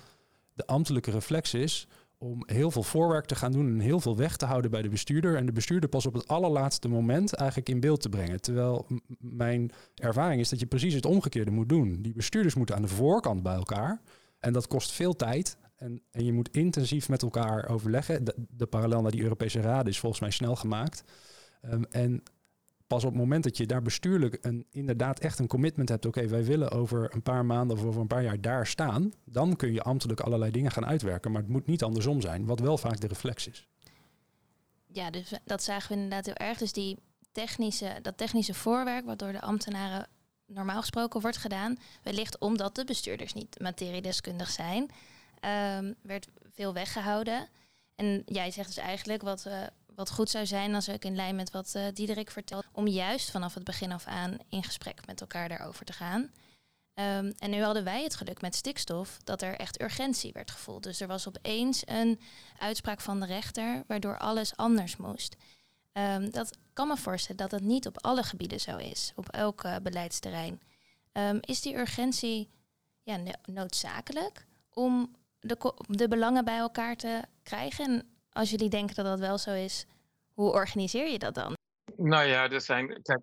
[0.53, 4.37] de ambtelijke reflex is om heel veel voorwerk te gaan doen en heel veel weg
[4.37, 5.35] te houden bij de bestuurder.
[5.35, 8.41] En de bestuurder pas op het allerlaatste moment eigenlijk in beeld te brengen.
[8.41, 8.87] Terwijl
[9.19, 12.01] mijn ervaring is dat je precies het omgekeerde moet doen.
[12.01, 14.01] Die bestuurders moeten aan de voorkant bij elkaar.
[14.39, 15.57] En dat kost veel tijd.
[15.75, 18.23] En, en je moet intensief met elkaar overleggen.
[18.49, 21.03] De, parallel naar die Europese Raad is volgens mij snel gemaakt.
[21.65, 22.23] Um, en
[22.93, 26.27] pas op het moment dat je daar bestuurlijk een, inderdaad echt een commitment hebt, oké,
[26.27, 29.73] wij willen over een paar maanden of over een paar jaar daar staan, dan kun
[29.73, 31.31] je ambtelijk allerlei dingen gaan uitwerken.
[31.31, 33.67] Maar het moet niet andersom zijn, wat wel vaak de reflex is.
[34.87, 36.57] Ja, dus dat zagen we inderdaad heel erg.
[36.57, 36.97] Dus die
[37.31, 40.07] technische, dat technische voorwerk, wat door de ambtenaren
[40.45, 47.47] normaal gesproken wordt gedaan, wellicht omdat de bestuurders niet materiedeskundig zijn, um, werd veel weggehouden.
[47.95, 49.53] En jij zegt dus eigenlijk wat, uh,
[49.95, 53.31] wat goed zou zijn, als ik in lijn met wat uh, Diederik vertelt, om juist
[53.31, 56.21] vanaf het begin af aan in gesprek met elkaar daarover te gaan.
[56.95, 60.83] Um, en nu hadden wij het geluk met stikstof dat er echt urgentie werd gevoeld.
[60.83, 62.19] Dus er was opeens een
[62.57, 65.35] uitspraak van de rechter waardoor alles anders moest.
[65.93, 69.63] Um, dat kan me voorstellen dat dat niet op alle gebieden zo is, op elk
[69.63, 70.61] uh, beleidsterrein.
[71.13, 72.49] Um, is die urgentie
[73.03, 77.85] ja, noodzakelijk om de, de belangen bij elkaar te krijgen?
[77.85, 79.85] En als jullie denken dat dat wel zo is,
[80.33, 81.53] hoe organiseer je dat dan?
[81.95, 83.01] Nou ja, er zijn.
[83.01, 83.21] Kijk,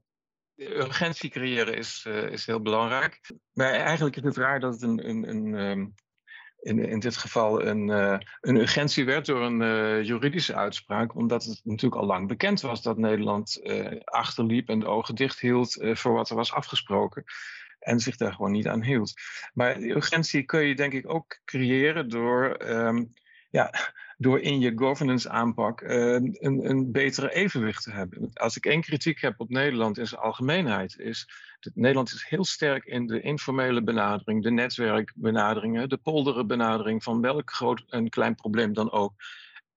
[0.56, 3.20] urgentie creëren is, uh, is heel belangrijk.
[3.52, 5.94] Maar eigenlijk is het raar dat het een, een, een um,
[6.60, 11.44] in, in dit geval een, uh, een urgentie werd door een uh, juridische uitspraak, omdat
[11.44, 13.60] het natuurlijk al lang bekend was dat Nederland
[14.04, 17.24] achterliep en de ogen dicht hield voor wat er was afgesproken
[17.78, 19.12] en zich daar gewoon niet aan hield.
[19.52, 23.12] Maar urgentie kun je denk ik ook creëren door um,
[23.50, 23.72] ja,
[24.20, 28.30] door in je governance aanpak uh, een, een betere evenwicht te hebben.
[28.32, 31.28] Als ik één kritiek heb op Nederland in zijn algemeenheid, is
[31.60, 37.50] dat Nederland is heel sterk in de informele benadering, de netwerkbenaderingen, de polderenbenadering van welk
[37.50, 39.12] groot en klein probleem dan ook.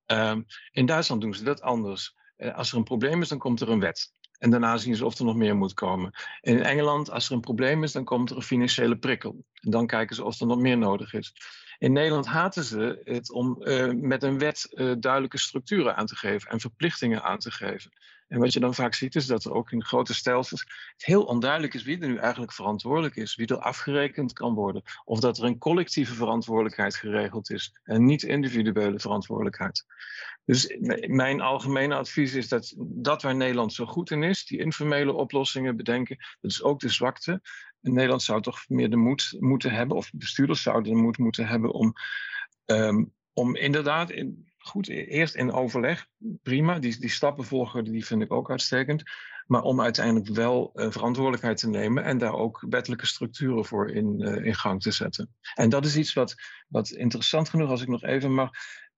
[0.06, 2.15] Um, in Duitsland doen ze dat anders.
[2.38, 4.13] Uh, als er een probleem is, dan komt er een wet.
[4.38, 6.12] En daarna zien ze of er nog meer moet komen.
[6.41, 9.45] in Engeland, als er een probleem is, dan komt er een financiële prikkel.
[9.53, 11.34] En dan kijken ze of er nog meer nodig is.
[11.84, 16.15] In Nederland haten ze het om uh, met een wet uh, duidelijke structuren aan te
[16.15, 17.91] geven en verplichtingen aan te geven.
[18.28, 20.60] En wat je dan vaak ziet is dat er ook in grote stelsels
[20.91, 24.82] het heel onduidelijk is wie er nu eigenlijk verantwoordelijk is, wie er afgerekend kan worden.
[25.06, 29.86] Of dat er een collectieve verantwoordelijkheid geregeld is en niet individuele verantwoordelijkheid.
[30.46, 35.13] Dus mijn algemene advies is dat dat waar Nederland zo goed in is, die informele
[35.13, 37.41] oplossingen bedenken, dat is ook de zwakte.
[37.91, 41.72] Nederland zou toch meer de moed moeten hebben, of bestuurders zouden de moed moeten hebben
[41.72, 41.93] om,
[42.65, 46.08] um, om inderdaad in, goed, eerst in overleg,
[46.43, 49.04] prima, die, die stappen volgen, die vind ik ook uitstekend.
[49.48, 54.22] Maar om uiteindelijk wel uh, verantwoordelijkheid te nemen en daar ook wettelijke structuren voor in,
[54.22, 55.36] uh, in gang te zetten.
[55.54, 56.36] En dat is iets wat,
[56.67, 58.50] wat interessant genoeg, als ik nog even mag.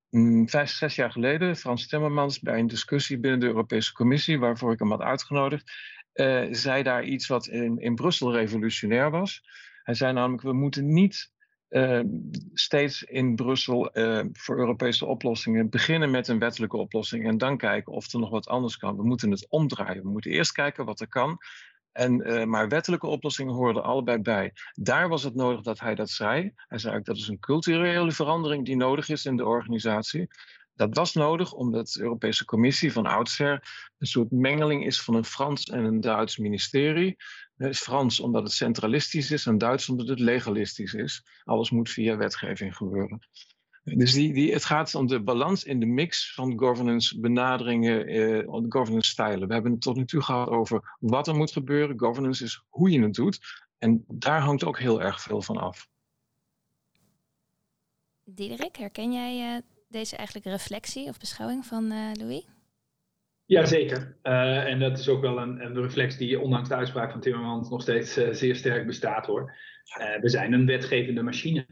[0.09, 4.71] Mm, vijf, zes jaar geleden, Frans Timmermans, bij een discussie binnen de Europese Commissie, waarvoor
[4.71, 5.71] ik hem had uitgenodigd,
[6.15, 9.41] uh, zei daar iets wat in, in Brussel revolutionair was.
[9.83, 11.31] Hij zei namelijk: we moeten niet
[11.69, 12.01] uh,
[12.53, 17.93] steeds in Brussel uh, voor Europese oplossingen beginnen met een wettelijke oplossing en dan kijken
[17.93, 18.95] of er nog wat anders kan.
[18.95, 20.03] We moeten het omdraaien.
[20.03, 21.37] We moeten eerst kijken wat er kan.
[21.91, 24.53] En, maar wettelijke oplossingen er allebei bij.
[24.73, 26.51] Daar was het nodig dat hij dat zei.
[26.55, 30.27] Hij zei ook dat is een culturele verandering die nodig is in de organisatie.
[30.75, 33.51] Dat was nodig omdat de Europese Commissie van oudsher
[33.97, 37.15] een soort mengeling is van een Frans en een Duits ministerie.
[37.71, 41.23] Frans omdat het centralistisch is en Duits omdat het legalistisch is.
[41.43, 43.19] Alles moet via wetgeving gebeuren.
[43.83, 48.63] Dus die, die, het gaat om de balans in de mix van governance benaderingen, eh,
[48.69, 49.47] governance stijlen.
[49.47, 51.99] We hebben het tot nu toe gehad over wat er moet gebeuren.
[51.99, 53.39] Governance is hoe je het doet.
[53.77, 55.87] En daar hangt ook heel erg veel van af.
[58.23, 59.61] Diederik, herken jij uh,
[59.95, 62.47] deze eigenlijk reflectie of beschouwing van uh, Louis?
[63.45, 64.17] Jazeker.
[64.23, 67.69] Uh, en dat is ook wel een, een reflex die ondanks de uitspraak van Timmermans
[67.69, 69.53] nog steeds uh, zeer sterk bestaat hoor.
[70.21, 71.65] We zijn een wetgevende machine,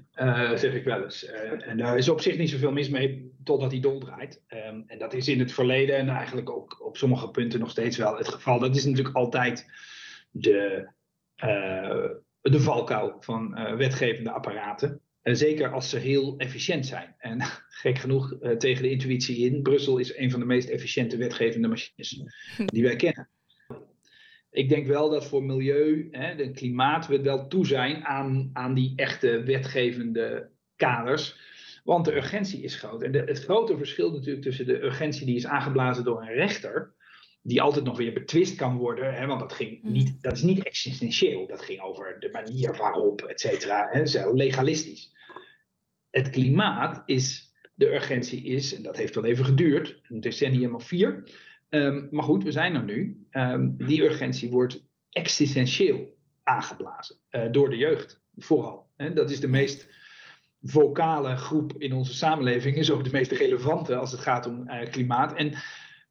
[0.56, 1.26] zeg ik wel eens.
[1.60, 4.42] en daar is op zich niet zoveel mis mee totdat hij doldraait.
[4.48, 7.98] Um, en dat is in het verleden en eigenlijk ook op sommige punten nog steeds
[7.98, 8.60] wel het geval.
[8.60, 9.66] Dat is natuurlijk altijd
[10.32, 10.90] de,
[12.42, 15.02] de valkuil van wetgevende apparaten.
[15.24, 17.16] Zeker als ze heel efficiënt zijn.
[17.18, 17.42] En
[17.84, 21.68] gek genoeg uh, tegen de intuïtie in, Brussel is een van de meest efficiënte wetgevende
[21.68, 22.22] machines
[22.66, 23.30] die wij kennen.
[24.52, 28.94] Ik denk wel dat voor milieu en klimaat we wel toe zijn aan, aan die
[28.96, 31.52] echte wetgevende kaders.
[31.84, 33.02] Want de urgentie is groot.
[33.02, 36.94] En het grote verschil natuurlijk tussen de urgentie die is aangeblazen door een rechter
[37.44, 39.14] die altijd nog weer betwist kan worden.
[39.14, 41.48] Hè, want dat, ging niet, dat is niet existentieel.
[41.48, 43.90] Dat ging over de manier waarop, et cetera.
[44.34, 45.12] Legalistisch.
[46.10, 50.84] Het klimaat is de urgentie is, en dat heeft wel even geduurd, een decennium of
[50.84, 51.24] vier.
[51.70, 53.26] Ehm, maar goed, we zijn er nu.
[53.30, 58.88] Ehm, die urgentie wordt existentieel aangeblazen uh, door de jeugd, vooral.
[58.96, 59.14] Hè?
[59.14, 59.88] Dat is de meest
[60.62, 64.90] vocale groep in onze samenleving, is ook de meest relevante als het gaat om uh,
[64.90, 65.34] klimaat.
[65.34, 65.54] En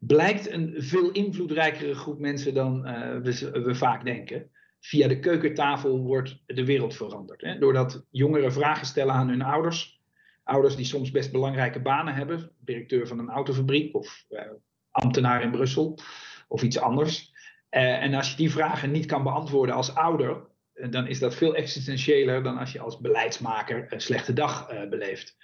[0.07, 4.51] blijkt een veel invloedrijkere groep mensen dan uh, we, vaak denken.
[4.81, 7.41] Via de keukentafel wordt de wereld veranderd.
[7.41, 7.59] Hè?
[7.59, 10.01] Doordat jongeren vragen stellen aan hun ouders.
[10.45, 12.51] Ouders die soms best belangrijke banen hebben.
[12.59, 14.41] Directeur van een autofabriek of uh,
[14.91, 15.99] ambtenaar in Brussel
[16.49, 17.33] of iets anders.
[17.71, 20.47] Uh, en als je die vragen niet kan beantwoorden als ouder,
[20.91, 25.37] dan is dat veel existentiëler dan als je als beleidsmaker een slechte dag beleeft.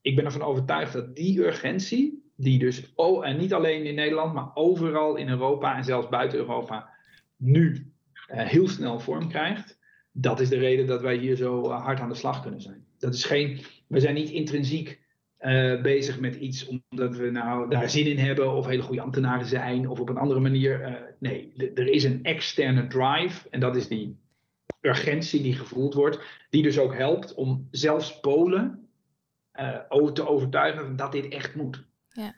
[0.00, 4.34] Ik ben ervan overtuigd dat die urgentie, die dus, oh, en niet alleen in Nederland,
[4.34, 6.88] maar overal in Europa en zelfs buiten Europa,
[7.36, 7.92] nu
[8.30, 9.78] uh, heel snel vorm krijgt.
[10.12, 12.84] Dat is de reden dat wij hier zo uh, hard aan de slag kunnen zijn.
[12.98, 15.00] Dat is geen, we zijn niet intrinsiek
[15.40, 19.46] uh, bezig met iets omdat we nou daar zin in hebben of hele goede ambtenaren
[19.46, 20.98] zijn of op een andere manier.
[21.18, 24.16] nee, er is een externe drive en dat is die
[24.80, 26.18] urgentie die gevoeld wordt,
[26.50, 28.88] die dus ook helpt om zelfs Polen
[30.12, 31.90] te overtuigen dat dit echt moet.
[32.12, 32.34] Ja.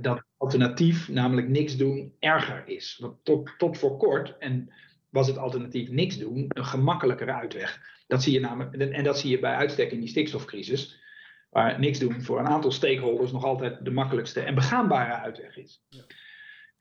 [0.00, 2.98] dat alternatief, namelijk niks doen, erger is.
[3.00, 4.72] Want tot, tot voor kort, en
[5.10, 7.80] was het alternatief niks doen een gemakkelijkere uitweg.
[8.06, 11.02] Dat zie je namelijk, en dat zie je bij uitstek in die stikstofcrisis,
[11.50, 15.84] waar niks doen voor een aantal stakeholders nog altijd de makkelijkste en begaanbare uitweg is.
[15.88, 16.02] Ja.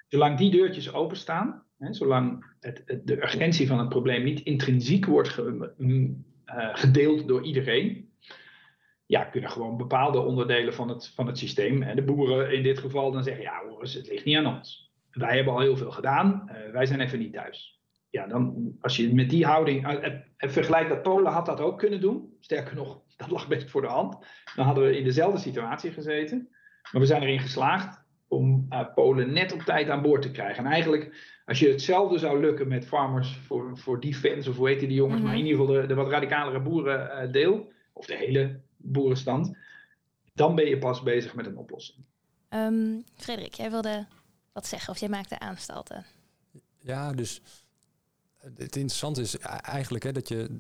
[0.08, 5.06] Zolang die deurtjes openstaan, hè, zolang het, het, de urgentie van het probleem niet intrinsiek
[5.06, 8.13] wordt ge, uh, gedeeld door iedereen,
[9.14, 12.80] ja, kunnen gewoon bepaalde onderdelen van het, van het systeem, hè, de boeren in dit
[12.80, 14.92] geval, dan zeggen: ja, hoor het ligt niet aan ons.
[15.12, 17.74] Wij hebben al heel veel gedaan, uh, wij zijn even niet thuis
[18.14, 19.88] ja, dan, als je met die houding
[20.38, 22.38] en vergelijkt dat Polen had dat ook kunnen doen.
[22.40, 24.18] Sterker nog, dat lag best voor de hand.
[24.56, 26.48] Dan hadden we in dezelfde situatie gezeten.
[26.92, 30.66] Maar we zijn erin geslaagd om uh, Polen net op tijd aan boord te krijgen.
[30.66, 34.80] En eigenlijk, als je hetzelfde zou lukken met Farmers for, for Defense, of hoe heet
[34.80, 35.28] die jongens, mm -hmm.
[35.28, 39.58] maar in ieder geval de, de wat radicalere boerendeel, uh, of de hele boerenstand,
[40.34, 41.98] dan ben je pas bezig met een oplossing.
[42.50, 44.08] Um, Frederik, jij wilde
[44.52, 46.06] wat zeggen, of jij maakte aanstalten.
[46.80, 47.42] Ja, dus
[48.38, 50.56] het interessante is eigenlijk hè, dat je,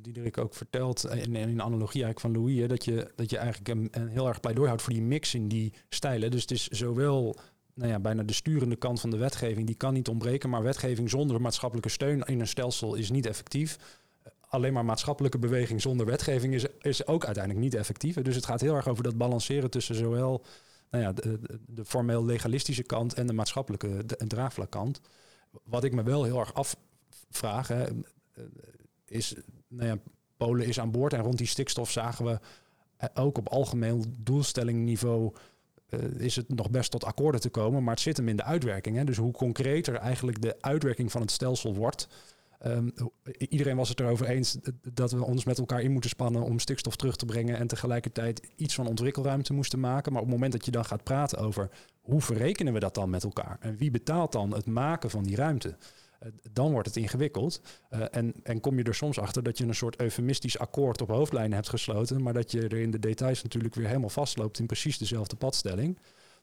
[0.00, 3.68] Diederik ook vertelt, in, in analogie eigenlijk van Louis, hè, dat, je, dat je eigenlijk
[3.68, 6.30] een, een heel erg pleidooi houdt voor die mix in die stijlen.
[6.30, 7.36] Dus het is zowel
[7.74, 11.10] nou ja, bijna de sturende kant van de wetgeving, die kan niet ontbreken, maar wetgeving
[11.10, 13.78] zonder maatschappelijke steun in een stelsel is niet effectief.
[14.48, 18.14] Alleen maar maatschappelijke beweging zonder wetgeving is, is ook uiteindelijk niet effectief.
[18.14, 20.44] Dus het gaat heel erg over dat balanceren tussen zowel
[20.90, 25.00] nou ja, de, de, formeel legalistische kant en de maatschappelijke de, draagvlakkant.
[25.62, 26.76] Wat ik me wel heel erg af,
[27.30, 27.68] vraag.
[27.68, 27.84] Hè,
[29.04, 29.34] is,
[29.68, 29.98] nou ja,
[30.36, 32.38] Polen is aan boord en rond die stikstof zagen we
[33.14, 35.32] ook op algemeen doelstellingniveau
[35.90, 38.42] uh, is het nog best tot akkoorden te komen, maar het zit hem in de
[38.42, 38.96] uitwerking.
[38.96, 39.04] Hè?
[39.04, 42.08] Dus hoe concreter eigenlijk de uitwerking van het stelsel wordt.
[42.66, 42.92] Um,
[43.38, 44.58] iedereen was het erover eens
[44.92, 48.48] dat we ons met elkaar in moeten spannen om stikstof terug te brengen en tegelijkertijd
[48.56, 50.12] iets van ontwikkelruimte moesten maken.
[50.12, 53.10] Maar op het moment dat je dan gaat praten over hoe verrekenen we dat dan
[53.10, 55.76] met elkaar en wie betaalt dan het maken van die ruimte,
[56.18, 57.60] eh, dan wordt het ingewikkeld.
[57.90, 61.08] Uh, en, en kom je er soms achter dat je een soort eufemistisch akkoord op
[61.08, 64.66] hoofdlijnen hebt gesloten, maar dat je er in de details natuurlijk weer helemaal vastloopt in
[64.66, 65.98] precies dezelfde padstelling.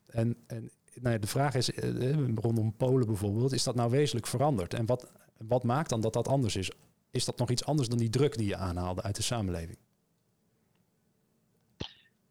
[0.06, 4.74] En, en nou de vraag is, uh, rondom Polen bijvoorbeeld, is dat nou wezenlijk veranderd?
[4.74, 6.70] En wat, wat maakt dan dat dat anders is?
[7.10, 9.78] Is dat nog iets anders dan die druk die je aanhaalde uit de samenleving?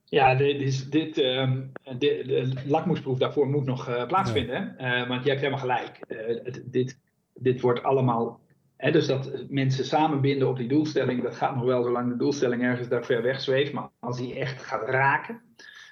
[0.04, 4.76] Ja, dit, is, dit, um, de, de lakmoesproef daarvoor moet nog uh, plaatsvinden.
[4.78, 5.02] Ja.
[5.02, 6.00] Uh, want je hebt helemaal gelijk.
[6.08, 7.00] Uh, het, dit
[7.34, 8.40] dit wordt allemaal.
[8.78, 12.64] Hè, dus dat mensen samenbinden op die doelstelling, dat gaat nog wel zolang de doelstelling
[12.64, 13.74] ergens daar ver weg zweeft.
[13.74, 15.42] Maar als die echt gaat raken,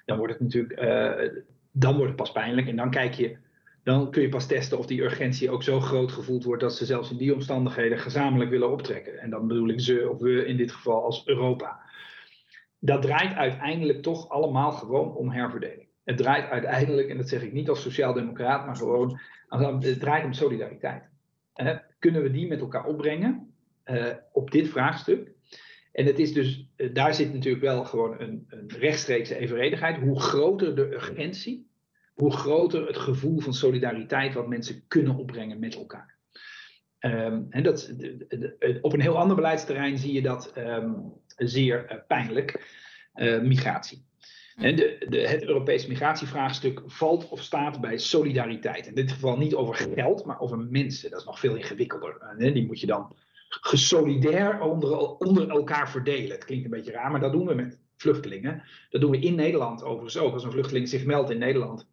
[0.05, 0.79] dan wordt het natuurlijk.
[1.71, 2.67] Dan wordt het pas pijnlijk.
[2.67, 3.37] En dan kijk je.
[3.83, 6.85] Dan kun je pas testen of die urgentie ook zo groot gevoeld wordt dat ze
[6.85, 9.19] zelfs in die omstandigheden gezamenlijk willen optrekken.
[9.19, 11.79] En dan bedoel ik ze of we in dit geval als Europa.
[12.79, 15.87] Dat draait uiteindelijk toch allemaal gewoon om herverdeling.
[16.03, 19.19] Het draait uiteindelijk, en dat zeg ik niet als sociaaldemocraat, maar gewoon,
[19.49, 21.11] het draait om solidariteit
[22.03, 23.53] kunnen we die met elkaar opbrengen
[23.85, 25.31] uh, op dit vraagstuk?
[25.91, 29.97] En het is dus, uh, daar zit natuurlijk wel gewoon een, een, rechtstreekse evenredigheid.
[29.97, 31.67] Hoe groter de urgentie,
[32.13, 36.17] hoe groter het gevoel van solidariteit wat mensen kunnen opbrengen met elkaar.
[36.99, 41.13] Um, en dat, de, de, de, op een heel ander beleidsterrein zie je dat um,
[41.37, 42.81] zeer uh, pijnlijk.
[43.41, 44.05] migratie.
[44.55, 48.87] En de, de, het Europese migratievraagstuk valt of staat bij solidariteit.
[48.87, 51.09] In dit geval niet over geld, maar over mensen.
[51.09, 52.35] Dat is nog veel ingewikkelder.
[52.37, 53.15] Die moet je dan
[53.49, 56.31] gesolidair onder, onder elkaar verdelen.
[56.31, 58.63] Het klinkt een beetje raar, maar dat doen we met vluchtelingen.
[58.89, 60.33] Dat doen we in Nederland overigens ook.
[60.33, 61.87] Als een vluchteling zich meldt in Nederland,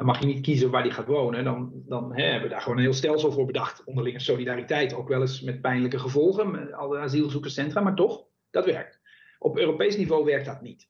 [0.00, 1.44] dan mag je niet kiezen waar die gaat wonen.
[1.44, 3.84] Dan, dan hè, hebben we daar gewoon een heel stelsel voor bedacht.
[3.84, 9.00] Onderlinge solidariteit, ook wel eens met pijnlijke gevolgen, met alle asielzoekerscentra, maar toch, dat werkt.
[9.38, 10.88] Op Europees niveau werkt dat niet.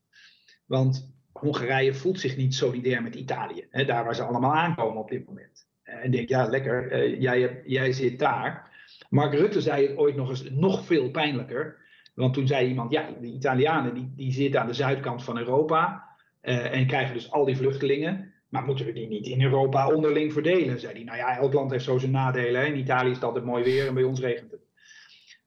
[0.66, 5.10] Want Hongarije voelt zich niet solidair met Italië, hè, daar waar ze allemaal aankomen op
[5.10, 5.68] dit moment.
[5.82, 8.70] En denk, ja, lekker, uh, jij, jij zit daar.
[9.08, 11.78] Mark Rutte zei het ooit nog eens nog veel pijnlijker.
[12.14, 16.08] Want toen zei iemand, ja, de Italianen die, die zitten aan de zuidkant van Europa
[16.42, 18.38] uh, en krijgen dus al die vluchtelingen.
[18.50, 20.80] Maar moeten we die niet in Europa onderling verdelen?
[20.80, 22.60] Zei hij, nou ja, elk land heeft zo zijn nadelen.
[22.60, 22.66] Hè?
[22.66, 24.60] In Italië is het altijd mooi weer en bij ons regent het.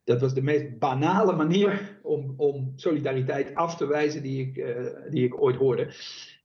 [0.04, 4.88] Dat was de meest banale manier om, om solidariteit af te wijzen die ik, uh,
[5.10, 5.82] die ik ooit hoorde.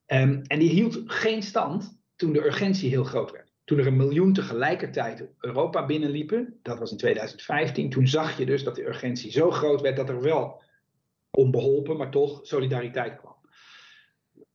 [0.06, 3.52] Um, en die hield geen stand toen de urgentie heel groot werd.
[3.64, 8.64] Toen er een miljoen tegelijkertijd Europa binnenliepen, dat was in 2015, toen zag je dus
[8.64, 10.62] dat de urgentie zo groot werd dat er wel
[11.30, 13.36] onbeholpen, maar toch solidariteit kwam.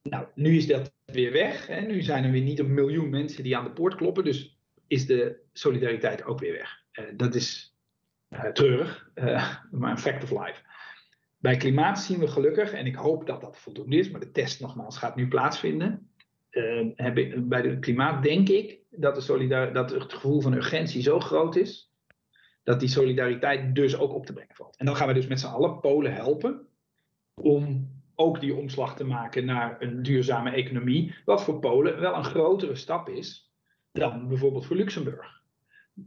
[0.01, 1.68] Nou, nu is dat weer weg.
[1.68, 1.82] Hè?
[1.82, 4.57] Nu zijn er weer niet een miljoen mensen die aan de poort kloppen, dus
[4.88, 6.84] is de solidariteit ook weer weg.
[6.93, 7.76] Uh, dat is
[8.30, 10.61] uh, treurig, uh, maar een fact of life.
[11.38, 14.61] Bij klimaat zien we gelukkig, en ik hoop dat dat voldoende is, maar de test
[14.61, 16.09] nogmaals gaat nu plaatsvinden.
[17.38, 21.91] bij het klimaat denk ik dat, de dat het gevoel van urgentie zo groot is,
[22.64, 24.78] dat die solidariteit dus ook op te brengen valt.
[24.78, 26.68] En dan gaan we dus met z'n allen Polen helpen
[27.41, 32.24] om ook die omslag te maken naar een duurzame economie, wat voor Polen wel een
[32.24, 33.51] grotere stap is
[33.91, 35.41] dan bijvoorbeeld voor Luxemburg.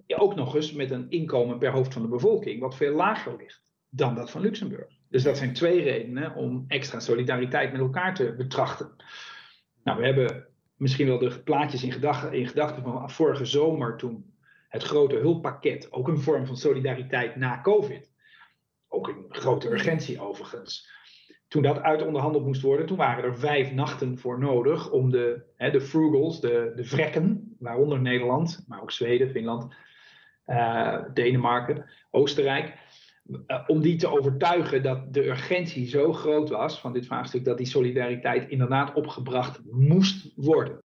[0.07, 3.65] Ook nog eens met een inkomen per hoofd van de bevolking wat veel lager ligt
[3.89, 4.95] dan dat van Luxemburg.
[5.09, 8.97] Dus dat zijn twee redenen om extra solidariteit met elkaar te betrachten.
[9.85, 10.47] Nou, we hebben
[10.77, 12.49] misschien wel de plaatjes in gedachten in
[12.83, 14.35] van vorige zomer toen
[14.69, 18.13] het grote hulppakket, ook een vorm van solidariteit na COVID.
[18.89, 20.91] Ook een grote urgentie overigens.
[21.49, 25.71] Toen dat uitonderhandeld moest worden, toen waren er vijf nachten voor nodig om de, hè,
[25.71, 29.75] de frugals, de, de vrekken, waaronder Nederland, maar ook Zweden, Finland,
[30.47, 32.75] uh, Denemarken, Oostenrijk,
[33.47, 37.57] uh, om die te overtuigen dat de urgentie zo groot was van dit vraagstuk, dat
[37.57, 40.83] die solidariteit inderdaad opgebracht moest worden.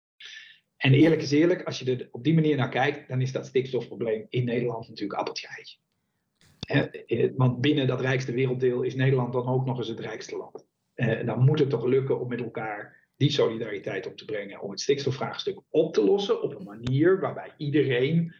[0.77, 3.45] En eerlijk is eerlijk, als je er op die manier naar kijkt, dan is dat
[3.45, 5.77] stikstofprobleem in Nederland natuurlijk appeltje eitje.
[7.35, 10.67] Want binnen dat rijkste werelddeel is Nederland dan ook nog eens het rijkste land.
[10.93, 14.69] En dan moet het toch lukken om met elkaar die solidariteit op te brengen, om
[14.69, 18.33] het stikstofvraagstuk op te lossen op een manier waarbij iedereen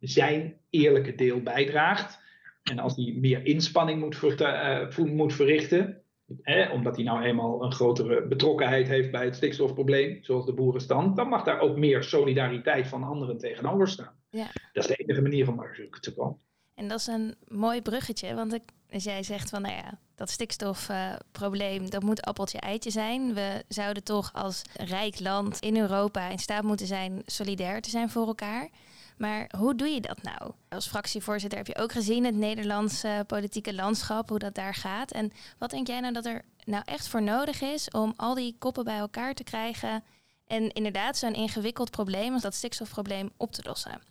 [0.00, 2.18] zijn eerlijke deel bijdraagt.
[2.62, 4.40] En als die meer inspanning moet, ver,
[4.98, 6.02] uh, moet verrichten,
[6.42, 11.16] hè, omdat hij nou eenmaal een grotere betrokkenheid heeft bij het stikstofprobleem, zoals de boerenstand,
[11.16, 14.14] dan mag daar ook meer solidariteit van anderen tegenover staan.
[14.30, 14.46] Ja.
[14.72, 16.38] Dat is de enige manier om daar te komen.
[16.80, 18.58] En dat is een mooi bruggetje, want
[18.92, 23.34] als jij zegt van nou ja, dat stikstofprobleem, uh, dat moet appeltje-eitje zijn.
[23.34, 28.10] We zouden toch als rijk land in Europa in staat moeten zijn solidair te zijn
[28.10, 28.68] voor elkaar.
[29.16, 30.52] Maar hoe doe je dat nou?
[30.68, 35.12] Als fractievoorzitter heb je ook gezien het Nederlandse politieke landschap, hoe dat daar gaat.
[35.12, 38.56] En wat denk jij nou dat er nou echt voor nodig is om al die
[38.58, 40.04] koppen bij elkaar te krijgen
[40.46, 44.09] en inderdaad zo'n ingewikkeld probleem als dat stikstofprobleem op te lossen?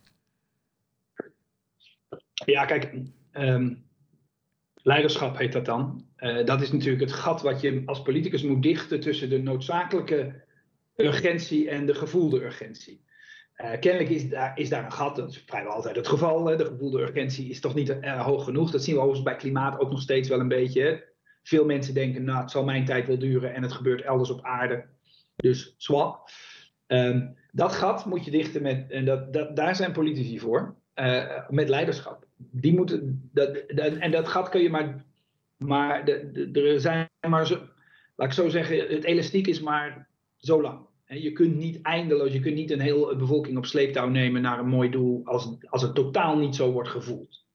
[2.45, 2.91] Ja, kijk,
[3.31, 3.85] um,
[4.73, 6.05] leiderschap heet dat dan.
[6.17, 10.43] Uh, dat is natuurlijk het gat wat je als politicus moet dichten tussen de noodzakelijke
[10.95, 13.07] urgentie en de gevoelde urgentie.
[13.57, 16.43] Uh, kennelijk is daar, is daar een gat, dat is vrijwel altijd het geval.
[16.43, 18.71] De gevoelde urgentie is toch niet uh, hoog genoeg.
[18.71, 21.07] Dat zien we overigens bij klimaat ook nog steeds wel een beetje.
[21.43, 24.43] Veel mensen denken, nou, het zal mijn tijd wel duren en het gebeurt elders op
[24.43, 24.85] aarde.
[25.35, 26.29] Dus swap.
[26.87, 30.75] Um, dat gat moet je dichten met, en dat, dat, daar zijn politici voor,
[31.49, 35.05] met leiderschap die moeten, dat, dat, en dat gat kun je maar,
[35.57, 37.59] maar de, de, er zijn maar zo,
[38.15, 40.87] laat ik zo zeggen, het elastiek is maar zo lang.
[41.05, 44.67] Je kunt niet eindeloos, je kunt niet een hele bevolking op sleeptouw nemen naar een
[44.67, 47.47] mooi doel als, als het totaal niet zo wordt gevoeld.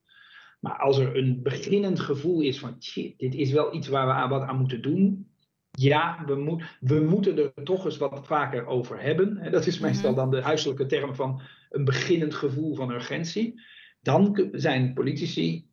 [0.60, 4.12] Maar als er een beginnend gevoel is van shit, dit is wel iets waar we
[4.12, 5.28] aan, wat aan moeten doen.
[5.70, 9.50] Ja, we, moet, we moeten er toch eens wat vaker over hebben.
[9.50, 13.60] Dat is meestal dan de huiselijke term van een beginnend gevoel van urgentie
[14.04, 15.68] dan zijn politici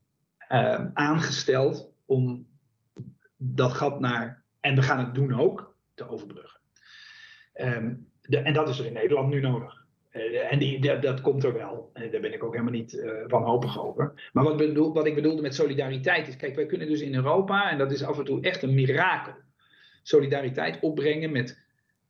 [0.51, 2.47] uh, aangesteld om
[3.38, 6.59] dat gat naar, en we gaan het doen ook, te overbruggen.
[7.53, 9.86] Um, de, en dat is er in Nederland nu nodig.
[10.11, 11.89] Uh, en die, dat komt er wel.
[11.93, 14.29] En daar ben ik ook helemaal niet uh, wanhopig over.
[14.34, 17.71] Maar wat, bedoel, wat ik bedoelde met solidariteit is, kijk, wij kunnen dus in Europa,
[17.71, 19.34] en dat is af en toe echt een mirakel,
[20.01, 21.63] solidariteit opbrengen met,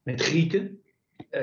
[0.03, 0.79] met Grieken.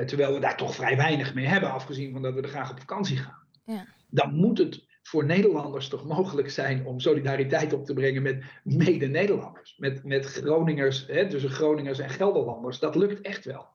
[0.05, 2.79] Terwijl we daar toch vrij weinig mee hebben, afgezien van dat we er graag op
[2.79, 3.43] vakantie gaan.
[3.65, 8.43] Ja dan moet het voor Nederlanders toch mogelijk zijn om solidariteit op te brengen met
[8.63, 9.75] mede-Nederlanders.
[9.77, 12.79] Met, met Groningers, hè, tussen Groningers en Gelderlanders.
[12.79, 13.67] Dat lukt echt wel.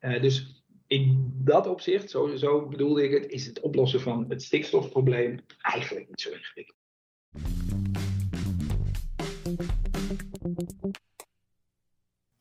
[0.00, 4.42] Uh, dus in dat opzicht, zo, zo bedoelde ik het, is het oplossen van het
[4.42, 6.78] stikstofprobleem eigenlijk niet zo ingewikkeld.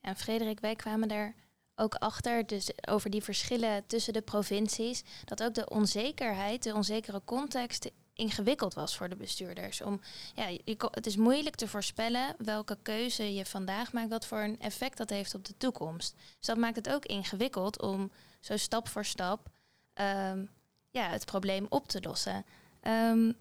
[0.02, 1.36] En Frederik, wij kwamen er
[1.82, 7.22] ook achter, dus over die verschillen tussen de provincies, dat ook de onzekerheid, de onzekere
[7.26, 9.82] context ingewikkeld was voor de bestuurders.
[9.82, 10.02] Om,
[10.36, 10.58] ja,
[10.92, 15.10] het is moeilijk te voorspellen welke keuze je vandaag maakt, wat voor een effect dat
[15.10, 16.16] heeft op de toekomst.
[16.38, 19.50] Dus dat maakt het ook ingewikkeld om zo stap voor stap
[19.94, 20.50] um,
[20.92, 22.46] ja, het probleem op te lossen.
[22.82, 23.36] Um,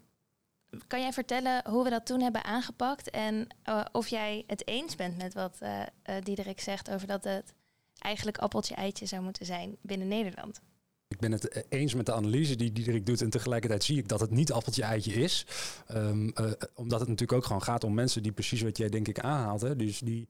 [0.87, 4.95] kan jij vertellen hoe we dat toen hebben aangepakt en uh, of jij het eens
[4.95, 5.81] bent met wat uh,
[6.23, 7.53] Diederik zegt over dat het
[8.01, 10.61] eigenlijk appeltje-eitje zou moeten zijn binnen Nederland?
[11.07, 14.19] Ik ben het eens met de analyse die Diederik doet en tegelijkertijd zie ik dat
[14.19, 15.45] het niet appeltje-eitje is.
[15.91, 16.33] Um,
[16.75, 19.61] omdat het natuurlijk ook gewoon gaat om mensen die precies wat jij denk ik aanhaalt.
[19.61, 19.75] Hè?
[19.75, 20.27] Dus die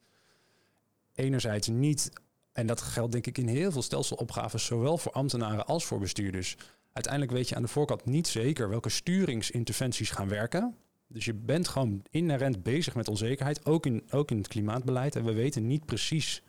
[1.13, 2.11] enerzijds niet,
[2.51, 6.57] en dat geldt denk ik in heel veel stelselopgaves, zowel voor ambtenaren als voor bestuurders
[6.93, 10.75] uiteindelijk weet je aan de voorkant niet zeker welke sturingsinterventies gaan werken.
[11.07, 15.15] Dus je bent gewoon inherent bezig met onzekerheid, ook in, ook in het klimaatbeleid.
[15.15, 16.43] En we weten niet precies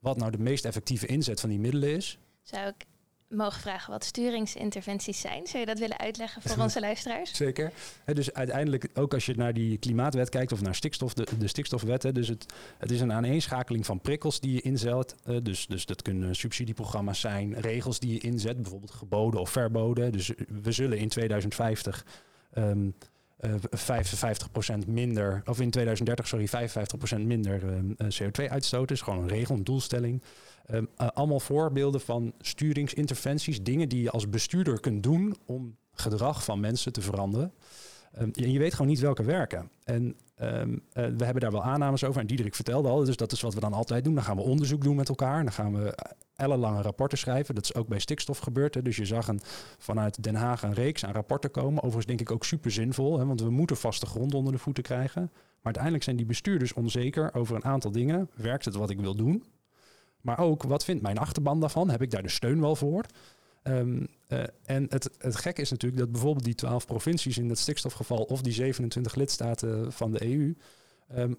[0.00, 2.18] wat nou de meest effectieve inzet van die middelen is.
[2.42, 2.86] Zou ik
[3.30, 5.46] mogen vragen wat sturingsinterventies zijn.
[5.46, 7.36] Zou je dat willen uitleggen voor onze luisteraars?
[7.36, 7.72] Zeker.
[8.04, 12.14] dus uiteindelijk, ook als je naar die klimaatwet kijkt of naar stikstof, de, de stikstofwet.
[12.14, 12.46] dus het,
[12.78, 15.14] het is een aaneenschakeling van prikkels die je inzet.
[15.26, 20.12] Uh, dus, dus dat kunnen subsidieprogramma's zijn, regels die je inzet, bijvoorbeeld geboden of verboden.
[20.12, 20.32] Dus
[20.62, 22.06] we zullen in 2050
[22.54, 22.94] um,
[23.44, 23.54] uh,
[24.84, 28.94] 55% minder, of in 2030, sorry, 55% minder um, CO2 uitstoten.
[28.94, 30.22] is gewoon een regel, een doelstelling.
[30.72, 36.44] Um, uh, allemaal voorbeelden van sturingsinterventies, dingen die je als bestuurder kunt doen om gedrag
[36.44, 37.52] van mensen te veranderen.
[38.18, 39.70] Um, je, weet gewoon niet welke werken.
[39.84, 42.20] En um, uh, we hebben daar wel aannames over.
[42.20, 44.14] En Diederik vertelde al, dus dat is wat we dan altijd doen.
[44.14, 45.42] Dan gaan we onderzoek doen met elkaar.
[45.42, 45.94] Dan gaan we
[46.36, 47.54] ellenlange rapporten schrijven.
[47.54, 48.74] Dat is ook bij stikstof gebeurd.
[48.74, 48.82] Hè.
[48.82, 49.40] Dus je zag een,
[49.78, 51.76] vanuit Den Haag een reeks aan rapporten komen.
[51.76, 54.82] Overigens denk ik ook super zinvol, hè, want we moeten vaste grond onder de voeten
[54.82, 55.22] krijgen.
[55.32, 58.30] Maar uiteindelijk zijn die bestuurders onzeker over een aantal dingen.
[58.34, 59.44] Werkt het wat ik wil doen?
[60.20, 61.90] Maar ook, wat vindt mijn achterban daarvan?
[61.90, 63.04] Heb ik daar de steun wel voor?
[63.62, 67.58] Um, uh, en het, het gek is natuurlijk dat bijvoorbeeld die twaalf provincies in het
[67.58, 70.54] stikstofgeval of die 27 lidstaten van de EU.
[71.16, 71.38] Um,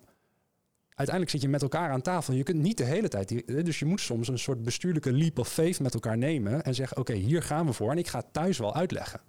[0.88, 2.34] uiteindelijk zit je met elkaar aan tafel.
[2.34, 3.28] Je kunt niet de hele tijd.
[3.28, 6.64] Die, dus je moet soms een soort bestuurlijke leap of faith met elkaar nemen.
[6.64, 7.92] En zeggen: Oké, hier gaan we voor.
[7.92, 9.22] En ik ga thuis wel uitleggen.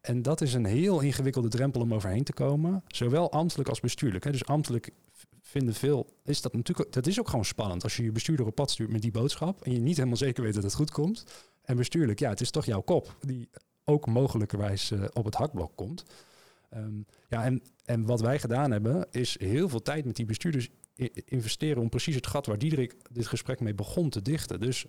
[0.00, 2.82] En dat is een heel ingewikkelde drempel om overheen te komen.
[2.88, 4.24] Zowel ambtelijk als bestuurlijk.
[4.24, 4.30] Hè.
[4.30, 4.90] Dus ambtelijk
[5.40, 7.82] vinden veel, is dat natuurlijk, dat is ook gewoon spannend.
[7.82, 10.42] Als je je bestuurder op pad stuurt met die boodschap en je niet helemaal zeker
[10.42, 11.24] weet dat het goed komt.
[11.64, 13.48] En bestuurlijk, ja, het is toch jouw kop die
[13.84, 16.04] ook mogelijkerwijs uh, op het hakblok komt.
[16.76, 20.68] Um, ja, en, en wat wij gedaan hebben, is heel veel tijd met die bestuurders
[21.24, 24.60] investeren om precies het gat waar Diederik dit gesprek mee begon te dichten.
[24.60, 24.86] Dus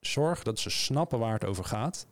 [0.00, 2.06] zorg dat ze snappen waar het over gaat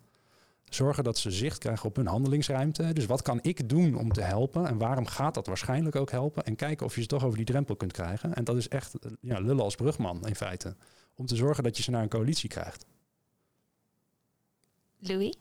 [0.75, 2.93] zorgen dat ze zicht krijgen op hun handelingsruimte.
[2.93, 6.45] Dus wat kan ik doen om te helpen en waarom gaat dat waarschijnlijk ook helpen?
[6.45, 8.35] En kijken of je ze toch over die drempel kunt krijgen.
[8.35, 10.77] En dat is echt ja, lullen als brugman in feite.
[11.15, 12.87] Om te zorgen dat je ze naar een coalitie krijgt.
[15.09, 15.37] Louis?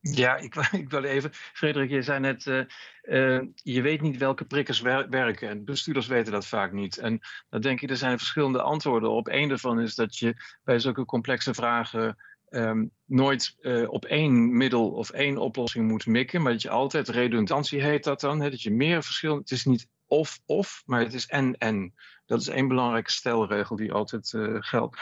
[0.00, 1.30] Ja, ik, ik wil even.
[1.32, 2.62] Frederik, je zei net, uh,
[3.02, 5.48] uh, je weet niet welke prikkers wer werken.
[5.48, 6.98] En bestuurders weten dat vaak niet.
[6.98, 9.28] En dan denk ik, er zijn verschillende antwoorden op.
[9.28, 10.34] Eén daarvan is dat je
[10.64, 12.16] bij zulke complexe vragen
[12.50, 17.08] um, nooit uh, op één middel of één oplossing moet mikken, maar dat je altijd
[17.08, 21.14] redundantie heet dat dan, hè, dat je meer verschillende, het is niet of-of, maar het
[21.14, 21.94] is en-en.
[22.28, 25.00] Dat is één belangrijke stelregel die altijd uh, geldt.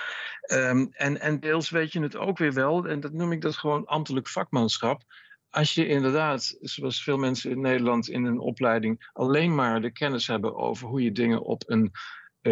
[0.53, 3.57] Um, en, en deels weet je het ook weer wel, en dat noem ik dat
[3.57, 5.03] gewoon ambtelijk vakmanschap.
[5.51, 10.27] Als je inderdaad, zoals veel mensen in Nederland in een opleiding, alleen maar de kennis
[10.27, 11.93] hebben over hoe je dingen op een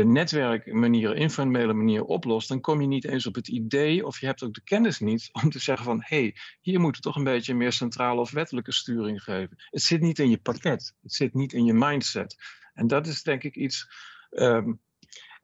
[0.03, 4.43] netwerkmanier, informele manier oplost, dan kom je niet eens op het idee of je hebt
[4.43, 7.55] ook de kennis niet om te zeggen van hé, hey, hier moet toch een beetje
[7.55, 9.57] meer centrale of wettelijke sturing geven.
[9.71, 12.37] Het zit niet in je pakket, het zit niet in je mindset.
[12.73, 13.89] En dat is denk ik iets.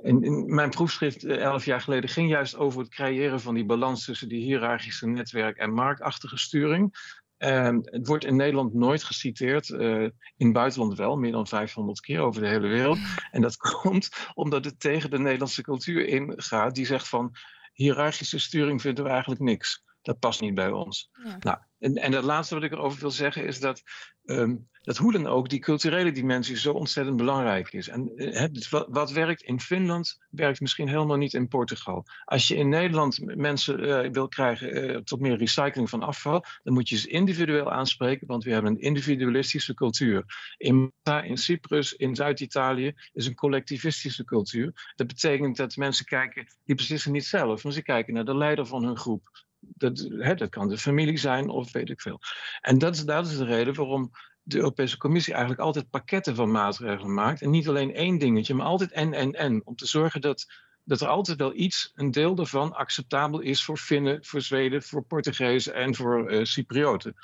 [0.02, 3.64] In, in, mijn proefschrift uh, elf jaar geleden ging juist over het creëren van die
[3.64, 6.98] balans tussen die hiërarchische netwerk en marktachtige sturing.
[7.38, 12.00] Uh, het wordt in Nederland nooit geciteerd, uh, in het buitenland wel, meer dan 500
[12.00, 12.98] keer over de hele wereld.
[13.30, 17.34] En dat komt omdat het tegen de Nederlandse cultuur ingaat, die zegt van
[17.72, 19.84] hiërarchische sturing vinden we eigenlijk niks.
[20.10, 21.10] Dat past niet bij ons.
[21.24, 21.36] Ja.
[21.40, 23.82] Nou, en, en het laatste wat ik erover wil zeggen is dat,
[24.24, 27.88] ehm, dat hoe dan ook die culturele dimensie zo ontzettend belangrijk is.
[27.88, 32.04] En eh, dus wat, wat werkt in Finland, werkt misschien helemaal niet in Portugal.
[32.24, 36.74] Als je in Nederland mensen eh, wil krijgen eh, tot meer recycling van afval, dan
[36.74, 40.24] moet je ze individueel aanspreken, want we hebben een individualistische cultuur.
[40.56, 44.92] In Malta, in Cyprus, in Zuid-Italië is een collectivistische cultuur.
[44.96, 48.66] Dat betekent dat mensen kijken, die beslissen niet zelf, maar ze kijken naar de leider
[48.66, 49.48] van hun groep.
[49.60, 52.20] Dat, hè, dat kan de familie zijn of weet ik veel.
[52.60, 54.10] En dat is, dat is de reden waarom
[54.42, 57.42] de Europese Commissie eigenlijk altijd pakketten van maatregelen maakt.
[57.42, 59.62] En niet alleen één dingetje, maar altijd en, en, en.
[59.64, 60.46] Om te zorgen dat,
[60.84, 65.02] dat er altijd wel iets, een deel daarvan, acceptabel is voor Finnen, voor Zweden, voor
[65.02, 67.14] Portugezen en voor eh, Cyprioten.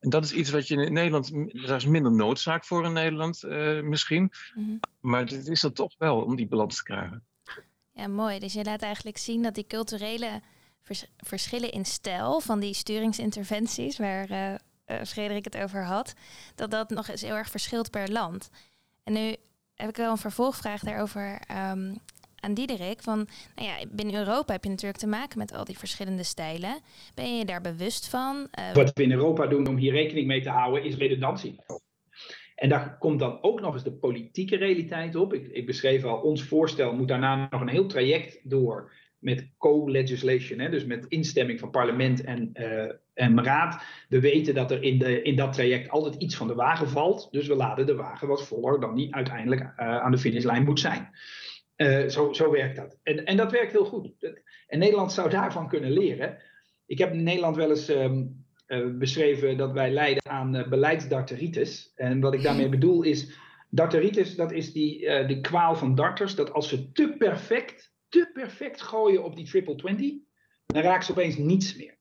[0.00, 1.32] En dat is iets wat je in Nederland,
[1.66, 4.32] daar is minder noodzaak voor in Nederland eh, misschien.
[4.54, 4.76] Mhm.
[5.00, 7.24] Maar het is er toch wel om die balans te krijgen.
[7.92, 8.38] Ja, mooi.
[8.38, 10.40] Dus je laat eigenlijk zien dat die culturele
[10.82, 14.54] vers- verschillen in stijl van die sturingsinterventies, waar eh,
[15.06, 16.14] Frederik het over had,
[16.54, 18.50] dat dat nog eens heel erg verschilt per land.
[19.04, 19.34] En nu
[19.74, 21.94] heb ik wel een vervolgvraag daarover ehm,
[22.40, 23.02] aan Diederik.
[23.02, 26.78] Van, nou ja, binnen Europa heb je natuurlijk te maken met al die verschillende stijlen.
[27.14, 28.48] Ben je je daar bewust van?
[28.50, 31.58] Eh, Wat we in Europa doen om hier rekening mee te houden, is redundantie.
[32.54, 35.34] En daar komt dan ook nog eens de politieke realiteit op.
[35.34, 40.70] Ik, ik beschreef al, ons voorstel moet daarna nog een heel traject door met co-legislation,
[40.70, 43.82] dus met instemming van parlement en, eh, en raad.
[44.08, 47.28] We weten dat er in, de, in dat traject altijd iets van de wagen valt,
[47.30, 50.80] dus we laden de wagen wat voller dan die uiteindelijk eh, aan de finishlijn moet
[50.80, 51.08] zijn.
[51.76, 52.98] Eh, zo, zo werkt dat.
[53.02, 54.12] En, en dat werkt heel goed.
[54.66, 56.38] En Nederland zou daarvan kunnen leren.
[56.86, 58.24] Ik heb in Nederland wel eens ehm,
[58.66, 61.92] eh, beschreven dat wij lijden aan beleidsdarteritis.
[61.96, 63.38] En wat ik daarmee bedoel is,
[63.70, 68.82] darteritis, dat is die, die kwaal van darters, dat als ze te perfect, te perfect
[68.82, 70.12] gooien op die triple 20,
[70.66, 71.98] dan raken ze opeens niets meer.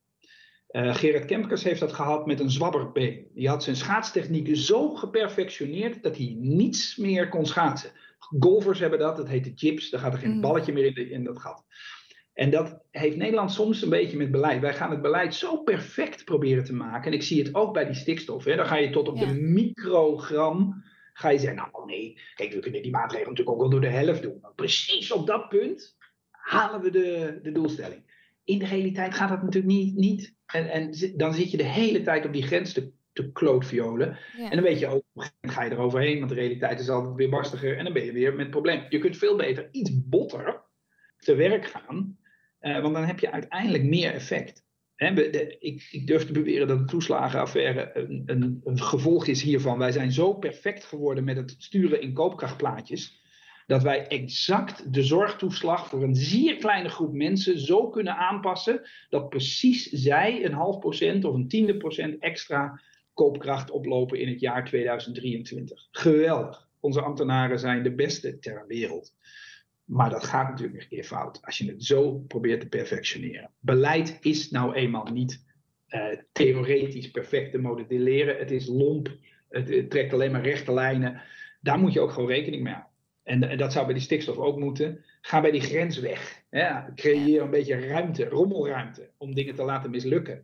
[0.71, 3.27] Uh, Gerard Kempkers heeft dat gehad met een zwabberbeen.
[3.33, 7.91] Die had zijn schaatstechnieken zo geperfectioneerd dat hij niets meer kon schaatsen.
[8.39, 10.41] Golfers hebben dat, dat heet de chips, daar gaat er geen Mm.
[10.41, 11.65] balletje meer in, de, in dat gat.
[12.33, 14.61] En dat heeft Nederland soms een beetje met beleid.
[14.61, 17.11] Wij gaan het beleid zo perfect proberen te maken.
[17.11, 18.43] En ik zie het ook bij die stikstof.
[18.43, 18.55] Hè.
[18.55, 19.25] Dan ga je tot op Ja.
[19.25, 20.83] de microgram.
[21.13, 23.97] Ga je zeggen, nou nee, kijk, we kunnen die maatregelen natuurlijk ook wel door de
[23.97, 24.37] helft doen.
[24.41, 25.97] Maar precies op dat punt
[26.49, 28.01] halen we de, de doelstelling.
[28.43, 29.95] In de realiteit gaat dat natuurlijk niet.
[29.95, 30.35] niet.
[30.45, 34.17] En, en dan zit je de hele tijd op die grens te, te klootviolen.
[34.37, 34.49] ja.
[34.49, 37.29] En dan weet je ook, moment ga je eroverheen, want de realiteit is altijd weer
[37.29, 37.77] barstiger.
[37.77, 38.85] En dan ben je weer met het probleem.
[38.89, 40.61] Je kunt veel beter iets botter
[41.17, 42.17] te werk gaan,
[42.59, 44.67] eh, want dan heb je uiteindelijk meer effect.
[44.95, 49.77] De- ik, ik durf te beweren dat de toeslagenaffaire een, een, een gevolg is hiervan.
[49.77, 53.18] Wij zijn zo perfect geworden met het sturen in koopkrachtplaatjes.
[53.69, 58.81] Dat wij exact de zorgtoeslag voor een zeer kleine groep mensen zo kunnen aanpassen.
[59.09, 62.81] dat precies zij een half procent of een tiende procent extra
[63.13, 65.87] koopkracht oplopen in het jaar 2023.
[65.91, 66.69] Geweldig.
[66.79, 69.15] Onze ambtenaren zijn de beste ter wereld.
[69.83, 73.51] Maar dat gaat natuurlijk een keer fout als je het zo probeert te perfectioneren.
[73.59, 75.45] Beleid is nou eenmaal niet
[75.87, 78.37] eh, theoretisch perfect te modelleren.
[78.37, 79.17] Het is lomp,
[79.49, 81.21] het, het trekt alleen maar rechte lijnen.
[81.61, 82.88] Daar moet je ook gewoon rekening mee houden.
[83.29, 85.03] En, dat zou bij die stikstof ook moeten.
[85.21, 86.43] Ga bij die grens weg.
[86.49, 90.43] Ja, creëer een beetje ruimte, rommelruimte, om dingen te laten mislukken.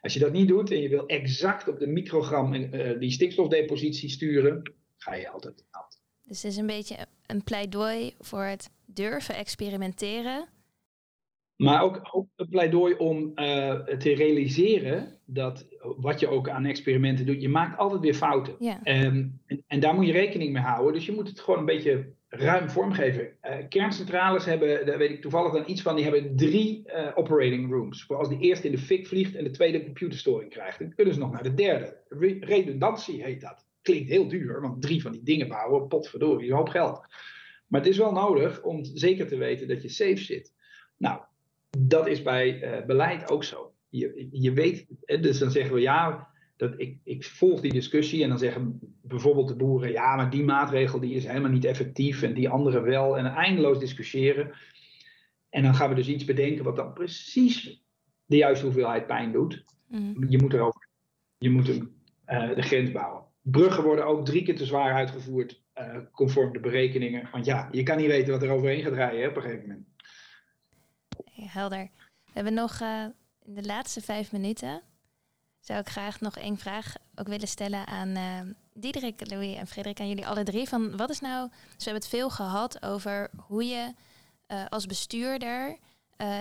[0.00, 4.08] Als je dat niet doet en je wil exact op de microgram eh, die stikstofdepositie
[4.08, 6.00] sturen, ga je altijd fout.
[6.22, 6.96] Dus het is een beetje
[7.26, 10.48] een pleidooi voor het durven experimenteren.
[11.56, 17.26] Maar ook, ook een pleidooi om eh, te realiseren dat wat je ook aan experimenten
[17.26, 18.54] doet, je maakt altijd weer fouten.
[18.58, 18.80] Ja.
[18.82, 20.92] Ehm, en, en daar moet je rekening mee houden.
[20.92, 23.32] Dus je moet het gewoon een beetje ruim vormgeven.
[23.40, 27.70] Eh, kerncentrales hebben, daar weet ik toevallig dan iets van, die hebben drie eh, operating
[27.70, 28.04] rooms.
[28.04, 31.14] Voor als die eerste in de fik vliegt en de tweede computerstoring krijgt, dan kunnen
[31.14, 31.96] ze nog naar de derde.
[32.08, 33.66] Re- redundantie heet dat.
[33.82, 37.00] Klinkt heel duur, want drie van die dingen bouwen, potverdorie, een hoop geld.
[37.66, 40.52] Maar het is wel nodig om zeker te weten dat je safe zit.
[40.96, 41.20] Nou,
[41.78, 43.72] dat is bij eh, beleid ook zo.
[43.88, 48.28] Je, je weet, dus dan zeggen we ja, dat ik, ik volg die discussie en
[48.28, 52.34] dan zeggen bijvoorbeeld de boeren, ja, maar die maatregel die is helemaal niet effectief en
[52.34, 53.18] die andere wel.
[53.18, 54.52] En eindeloos discussiëren.
[55.50, 57.82] En dan gaan we dus iets bedenken wat dan precies
[58.26, 59.64] de juiste hoeveelheid pijn doet.
[59.88, 60.28] Mhm.
[60.28, 60.88] Je moet erover,
[61.38, 61.94] je moet hem,
[62.24, 63.22] eh, de grens bouwen.
[63.42, 67.28] Bruggen worden ook drie keer te zwaar uitgevoerd, eh, conform de berekeningen.
[67.32, 69.68] Want ja, je kan niet weten wat er overheen gaat rijden hè, op een gegeven
[69.68, 69.86] moment.
[71.34, 71.90] Helder.
[72.24, 73.04] We hebben nog eh,
[73.42, 74.82] in de laatste vijf minuten.
[75.60, 78.40] Zou ik graag nog één vraag ook willen stellen aan eh
[78.76, 80.68] Diederik, Louis en Frederik, aan jullie alle drie.
[80.68, 83.94] Van wat is nou, dus we hebben het veel gehad over hoe je
[84.46, 85.76] eh, als bestuurder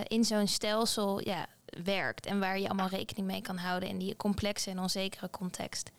[0.07, 1.47] in zo'n stelsel ja,
[1.83, 5.91] werkt en waar je allemaal rekening mee kan houden in die complexe en onzekere context.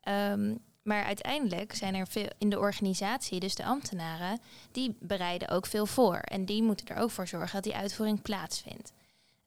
[0.00, 0.54] Ehm,
[0.86, 4.40] maar uiteindelijk zijn er veel in de organisatie, dus de ambtenaren,
[4.72, 6.16] die bereiden ook veel voor.
[6.16, 8.92] En die moeten er ook voor zorgen dat die uitvoering plaatsvindt.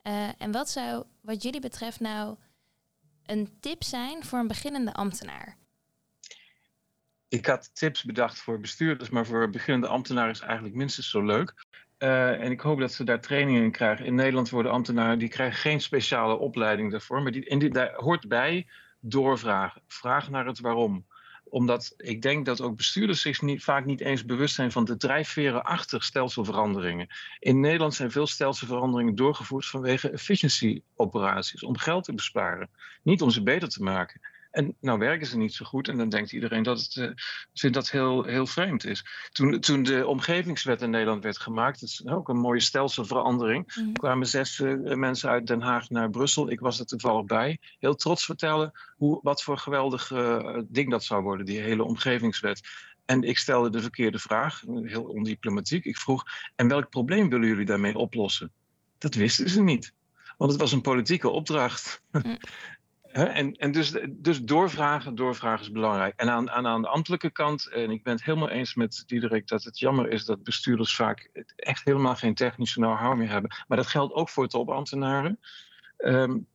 [0.03, 2.35] Uh, en wat zou, wat jullie betreft, nou
[3.25, 5.57] een tip zijn voor een beginnende ambtenaar?
[7.27, 11.65] Ik had tips bedacht voor bestuurders, maar voor beginnende ambtenaren is eigenlijk minstens zo leuk.
[11.99, 14.05] Uh, en ik hoop dat ze daar trainingen in krijgen.
[14.05, 17.21] In Nederland worden ambtenaren, die krijgen geen speciale opleiding daarvoor.
[17.21, 18.67] Maar die, en die, daar hoort bij
[18.99, 19.81] doorvragen.
[19.87, 21.05] Vraag naar het waarom
[21.49, 24.97] omdat ik denk dat ook bestuurders zich niet, vaak niet eens bewust zijn van de
[24.97, 27.07] drijfveren achter stelselveranderingen.
[27.39, 32.69] In Nederland zijn veel stelselveranderingen doorgevoerd vanwege efficiency-operaties, om geld te besparen,
[33.03, 34.21] niet om ze beter te maken.
[34.51, 37.09] En nou werken ze niet zo goed en dan denkt iedereen dat het uh,
[37.53, 39.05] vindt dat heel, heel vreemd is.
[39.31, 43.87] Toen, toen de omgevingswet in Nederland werd gemaakt, dat is ook een mooie stelselverandering, mm
[43.93, 46.51] kwamen zes uh, mensen uit Den Haag naar Brussel.
[46.51, 47.57] Ik was er toevallig bij.
[47.79, 52.61] Heel trots vertellen hoe, wat voor geweldig uh, ding dat zou worden, die hele omgevingswet.
[53.05, 55.85] En ik stelde de verkeerde vraag, heel ondiplomatiek.
[55.85, 56.23] Ik vroeg,
[56.55, 58.51] en welk probleem willen jullie daarmee oplossen?
[58.97, 59.93] Dat wisten ze niet.
[60.37, 62.01] Want het was een politieke opdracht.
[62.11, 62.37] Mm.
[63.11, 66.13] En, en dus, dus doorvragen, doorvragen is belangrijk.
[66.15, 69.47] En aan, aan, aan de ambtelijke kant, en ik ben het helemaal eens met Diederik
[69.47, 73.51] dat het jammer is dat bestuurders vaak echt helemaal geen technische know-how meer hebben.
[73.67, 75.39] Maar dat geldt ook voor topambtenaren.
[75.97, 76.47] Um,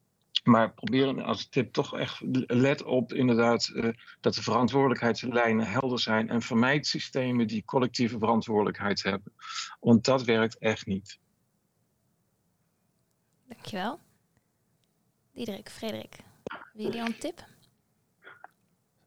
[0.45, 3.89] maar probeer als tip toch echt let op inderdaad uh,
[4.21, 9.33] dat de verantwoordelijkheidslijnen helder zijn en vermijd systemen die collectieve verantwoordelijkheid hebben.
[9.81, 11.19] Want dat werkt echt niet.
[13.49, 14.01] Dankjewel.
[15.33, 16.17] Diederik, Frederik.
[16.73, 17.45] Wil jullie al een tip?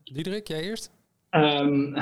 [0.04, 0.92] Diederik, jij eerst?
[1.32, 1.96] Um,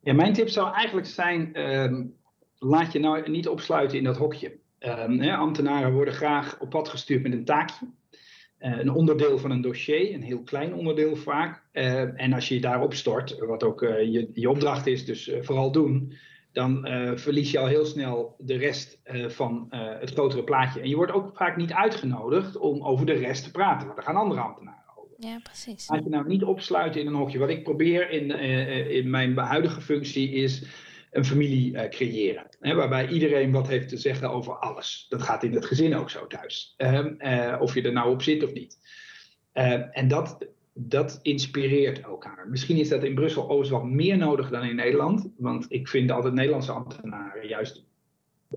[0.00, 2.14] ja, mijn tip zou eigenlijk zijn: um,
[2.58, 4.58] laat je nou niet opsluiten in dat hokje.
[4.80, 7.86] Um, hè, ambtenaren worden graag op pad gestuurd met een taakje.
[8.60, 11.62] Uh, een onderdeel van een dossier, een heel klein onderdeel vaak.
[11.72, 15.30] Uh, en als je je daarop stort, wat ook uh, je, je opdracht is, dus
[15.40, 16.12] vooral doen,
[16.52, 20.80] dan verlies je al heel snel de rest van het grotere plaatje.
[20.80, 24.04] En je wordt ook vaak niet uitgenodigd om over de rest te praten, want er
[24.04, 25.14] gaan andere ambtenaren over.
[25.18, 25.88] Ja, precies.
[25.88, 27.38] Laat je nou niet opsluiten in een hokje.
[27.38, 28.30] Wat ik probeer in,
[28.90, 30.66] in mijn huidige functie is
[31.10, 32.46] een familie creëren.
[32.60, 35.06] Hè, waarbij iedereen wat heeft te zeggen over alles.
[35.08, 36.74] Dat gaat in het gezin ook zo thuis.
[36.78, 38.78] Uh, of je er nou op zit of niet.
[39.54, 40.46] Uh, en dat,
[40.80, 42.46] dat inspireert elkaar.
[42.48, 45.32] Misschien is dat in Brussel overigens wat meer nodig dan in Nederland.
[45.36, 47.86] Want ik vind altijd Nederlandse ambtenaren juist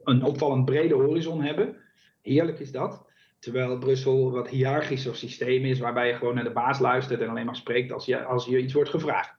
[0.03, 1.75] een opvallend brede horizon hebben.
[2.21, 3.05] Heerlijk is dat.
[3.39, 7.45] Terwijl Brussel wat hiërarchischer systeem is, waarbij je gewoon naar de baas luistert en alleen
[7.45, 9.35] maar spreekt als je, als je iets wordt gevraagd.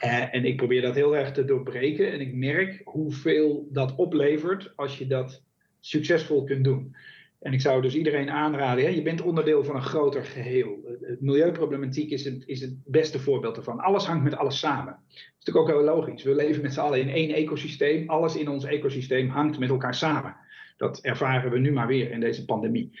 [0.00, 2.12] Uh, en ik probeer dat heel erg te doorbreken.
[2.12, 5.42] En ik merk hoeveel dat oplevert als je dat
[5.80, 6.96] succesvol kunt doen.
[7.40, 10.96] En ik zou dus iedereen aanraden, hè, je bent onderdeel van een groter geheel.
[11.00, 13.80] Het milieuproblematiek is het, is het beste voorbeeld ervan.
[13.80, 14.92] Alles hangt met alles samen.
[14.92, 16.22] Dat is natuurlijk ook heel logisch.
[16.22, 18.08] We leven met z'n allen in één ecosysteem.
[18.08, 20.36] Alles in ons ecosysteem hangt met elkaar samen.
[20.76, 22.98] Dat ervaren we nu maar weer in deze pandemie.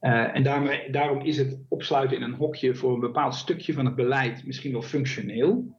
[0.00, 0.42] Uh, en
[0.90, 4.72] daarom is het opsluiten in een hokje voor een bepaald stukje van het beleid misschien
[4.72, 5.76] wel functioneel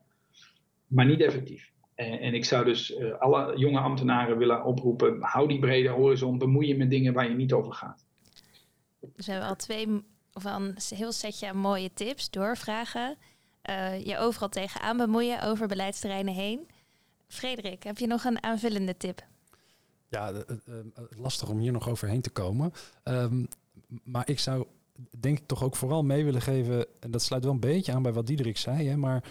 [0.89, 1.71] maar niet effectief.
[1.99, 6.37] En, en ik zou dus uh, alle jonge ambtenaren willen oproepen: hou die brede horizon,
[6.37, 8.05] bemoei je met dingen waar je niet over gaat.
[8.99, 9.87] Dus we hebben al twee,
[10.31, 13.17] al een heel setje mooie tips, doorvragen.
[13.69, 16.67] Uh, je overal tegenaan bemoeien over beleidsterreinen heen.
[17.27, 19.25] Frederik, heb je nog een aanvullende tip?
[20.07, 20.75] Ja, uh,
[21.09, 22.73] lastig om hier nog overheen te komen.
[23.03, 23.47] Um,
[24.03, 24.65] maar ik zou
[25.19, 28.01] denk ik toch ook vooral mee willen geven, en dat sluit wel een beetje aan
[28.01, 29.23] bij wat Diederik zei, hè, maar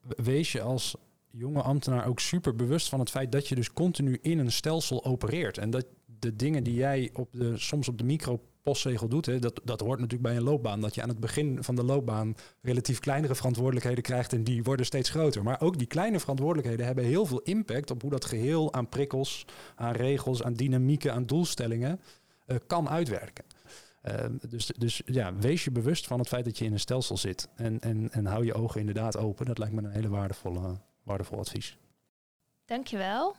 [0.00, 0.96] wees je als
[1.30, 5.04] jonge ambtenaar ook super bewust van het feit dat je dus continu in een stelsel
[5.04, 5.58] opereert.
[5.58, 5.86] En dat
[6.18, 9.80] de dingen die jij op de, soms op de micro postzegel doet, hè, dat, dat
[9.80, 10.80] hoort natuurlijk bij een loopbaan.
[10.80, 14.86] Dat je aan het begin van de loopbaan relatief kleinere verantwoordelijkheden krijgt en die worden
[14.86, 15.42] steeds groter.
[15.42, 19.44] Maar ook die kleine verantwoordelijkheden hebben heel veel impact op hoe dat geheel aan prikkels,
[19.76, 22.00] aan regels, aan dynamieken, aan doelstellingen
[22.46, 23.44] uh, kan uitwerken.
[24.08, 24.14] Uh,
[24.48, 27.48] dus, dus ja, wees je bewust van het feit dat je in een stelsel zit.
[27.56, 29.46] En, en, en hou je ogen inderdaad open.
[29.46, 31.76] Dat lijkt me een hele waardevolle, waardevol advies.
[32.64, 33.36] Dankjewel.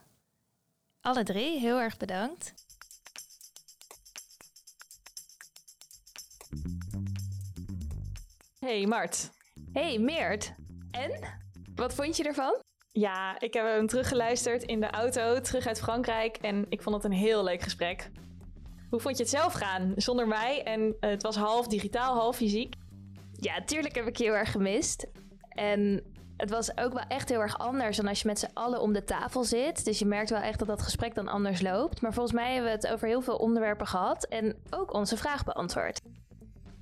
[1.01, 2.53] Alle drie, heel erg bedankt.
[8.59, 9.29] Hey Mart.
[9.73, 10.53] Hey Meert.
[10.91, 11.39] En?
[11.75, 12.61] Wat vond je ervan?
[12.91, 16.37] Ja, ik heb hem teruggeluisterd in de auto, terug uit Frankrijk.
[16.37, 18.11] En ik vond het een heel leuk gesprek.
[18.89, 20.63] Hoe vond je het zelf gaan zonder mij?
[20.63, 22.75] En uh, het was half digitaal, half fysiek.
[23.33, 25.07] Ja, tuurlijk heb ik je heel erg gemist.
[25.49, 26.03] En
[26.41, 28.93] het was ook wel echt heel erg anders dan als je met z'n allen om
[28.93, 29.85] de tafel zit.
[29.85, 32.01] Dus je merkt wel echt dat dat gesprek dan anders loopt.
[32.01, 35.43] Maar volgens mij hebben we het over heel veel onderwerpen gehad en ook onze vraag
[35.43, 36.01] beantwoord.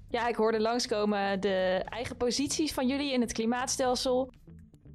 [0.09, 4.31] Ja, ik hoorde langskomen de eigen posities van jullie in het klimaatstelsel.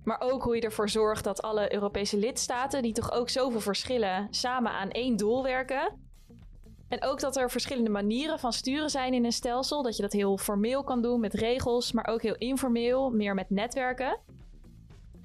[0.05, 4.27] Maar ook hoe je ervoor zorgt dat alle Europese lidstaten, die toch ook zoveel verschillen,
[4.31, 5.99] samen aan één doel werken.
[6.89, 9.83] En ook dat er verschillende manieren van sturen zijn in een stelsel.
[9.83, 13.51] Dat je dat heel formeel kan doen met regels, maar ook heel informeel, meer met
[13.51, 14.19] netwerken.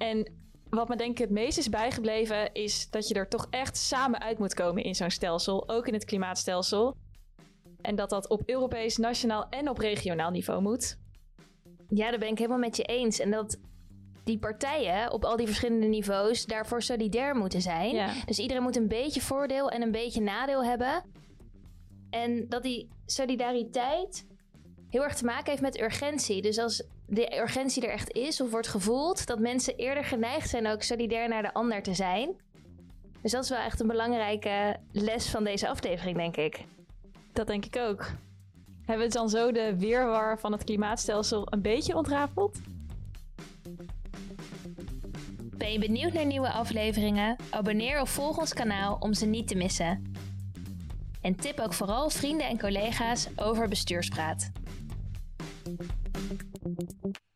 [0.00, 0.32] En
[0.70, 4.20] wat me denk ik het meest is bijgebleven, is dat je er toch echt samen
[4.20, 6.96] uit moet komen in zo'n stelsel, ook in het klimaatstelsel.
[7.80, 10.98] En dat dat op Europees, nationaal en op regionaal niveau moet.
[11.88, 13.18] Ja, daar ben ik helemaal met je eens.
[13.18, 13.58] En dat
[14.24, 17.94] die partijen op al die verschillende niveaus daarvoor solidair moeten zijn.
[17.94, 18.12] Ja.
[18.26, 21.04] Dus iedereen moet een beetje voordeel en een beetje nadeel hebben.
[22.10, 24.26] En dat die solidariteit
[24.88, 26.42] heel erg te maken heeft met urgentie.
[26.42, 30.66] Dus als de urgentie er echt is of wordt gevoeld, dat mensen eerder geneigd zijn
[30.66, 32.30] ook solidair naar de ander te zijn.
[33.22, 36.64] Dus dat is wel echt een belangrijke les van deze aflevering, denk ik.
[37.32, 38.10] Dat denk ik ook.
[38.84, 42.58] Hebben we dan zo de weerwar van het klimaatstelsel een beetje ontrafeld?
[45.56, 47.36] Ben je benieuwd naar nieuwe afleveringen?
[47.50, 50.12] Abonneer of volg ons kanaal om ze niet te missen.
[51.20, 54.50] En tip ook vooral vrienden en collega's over Bestuurspraat.
[55.78, 57.29] thank you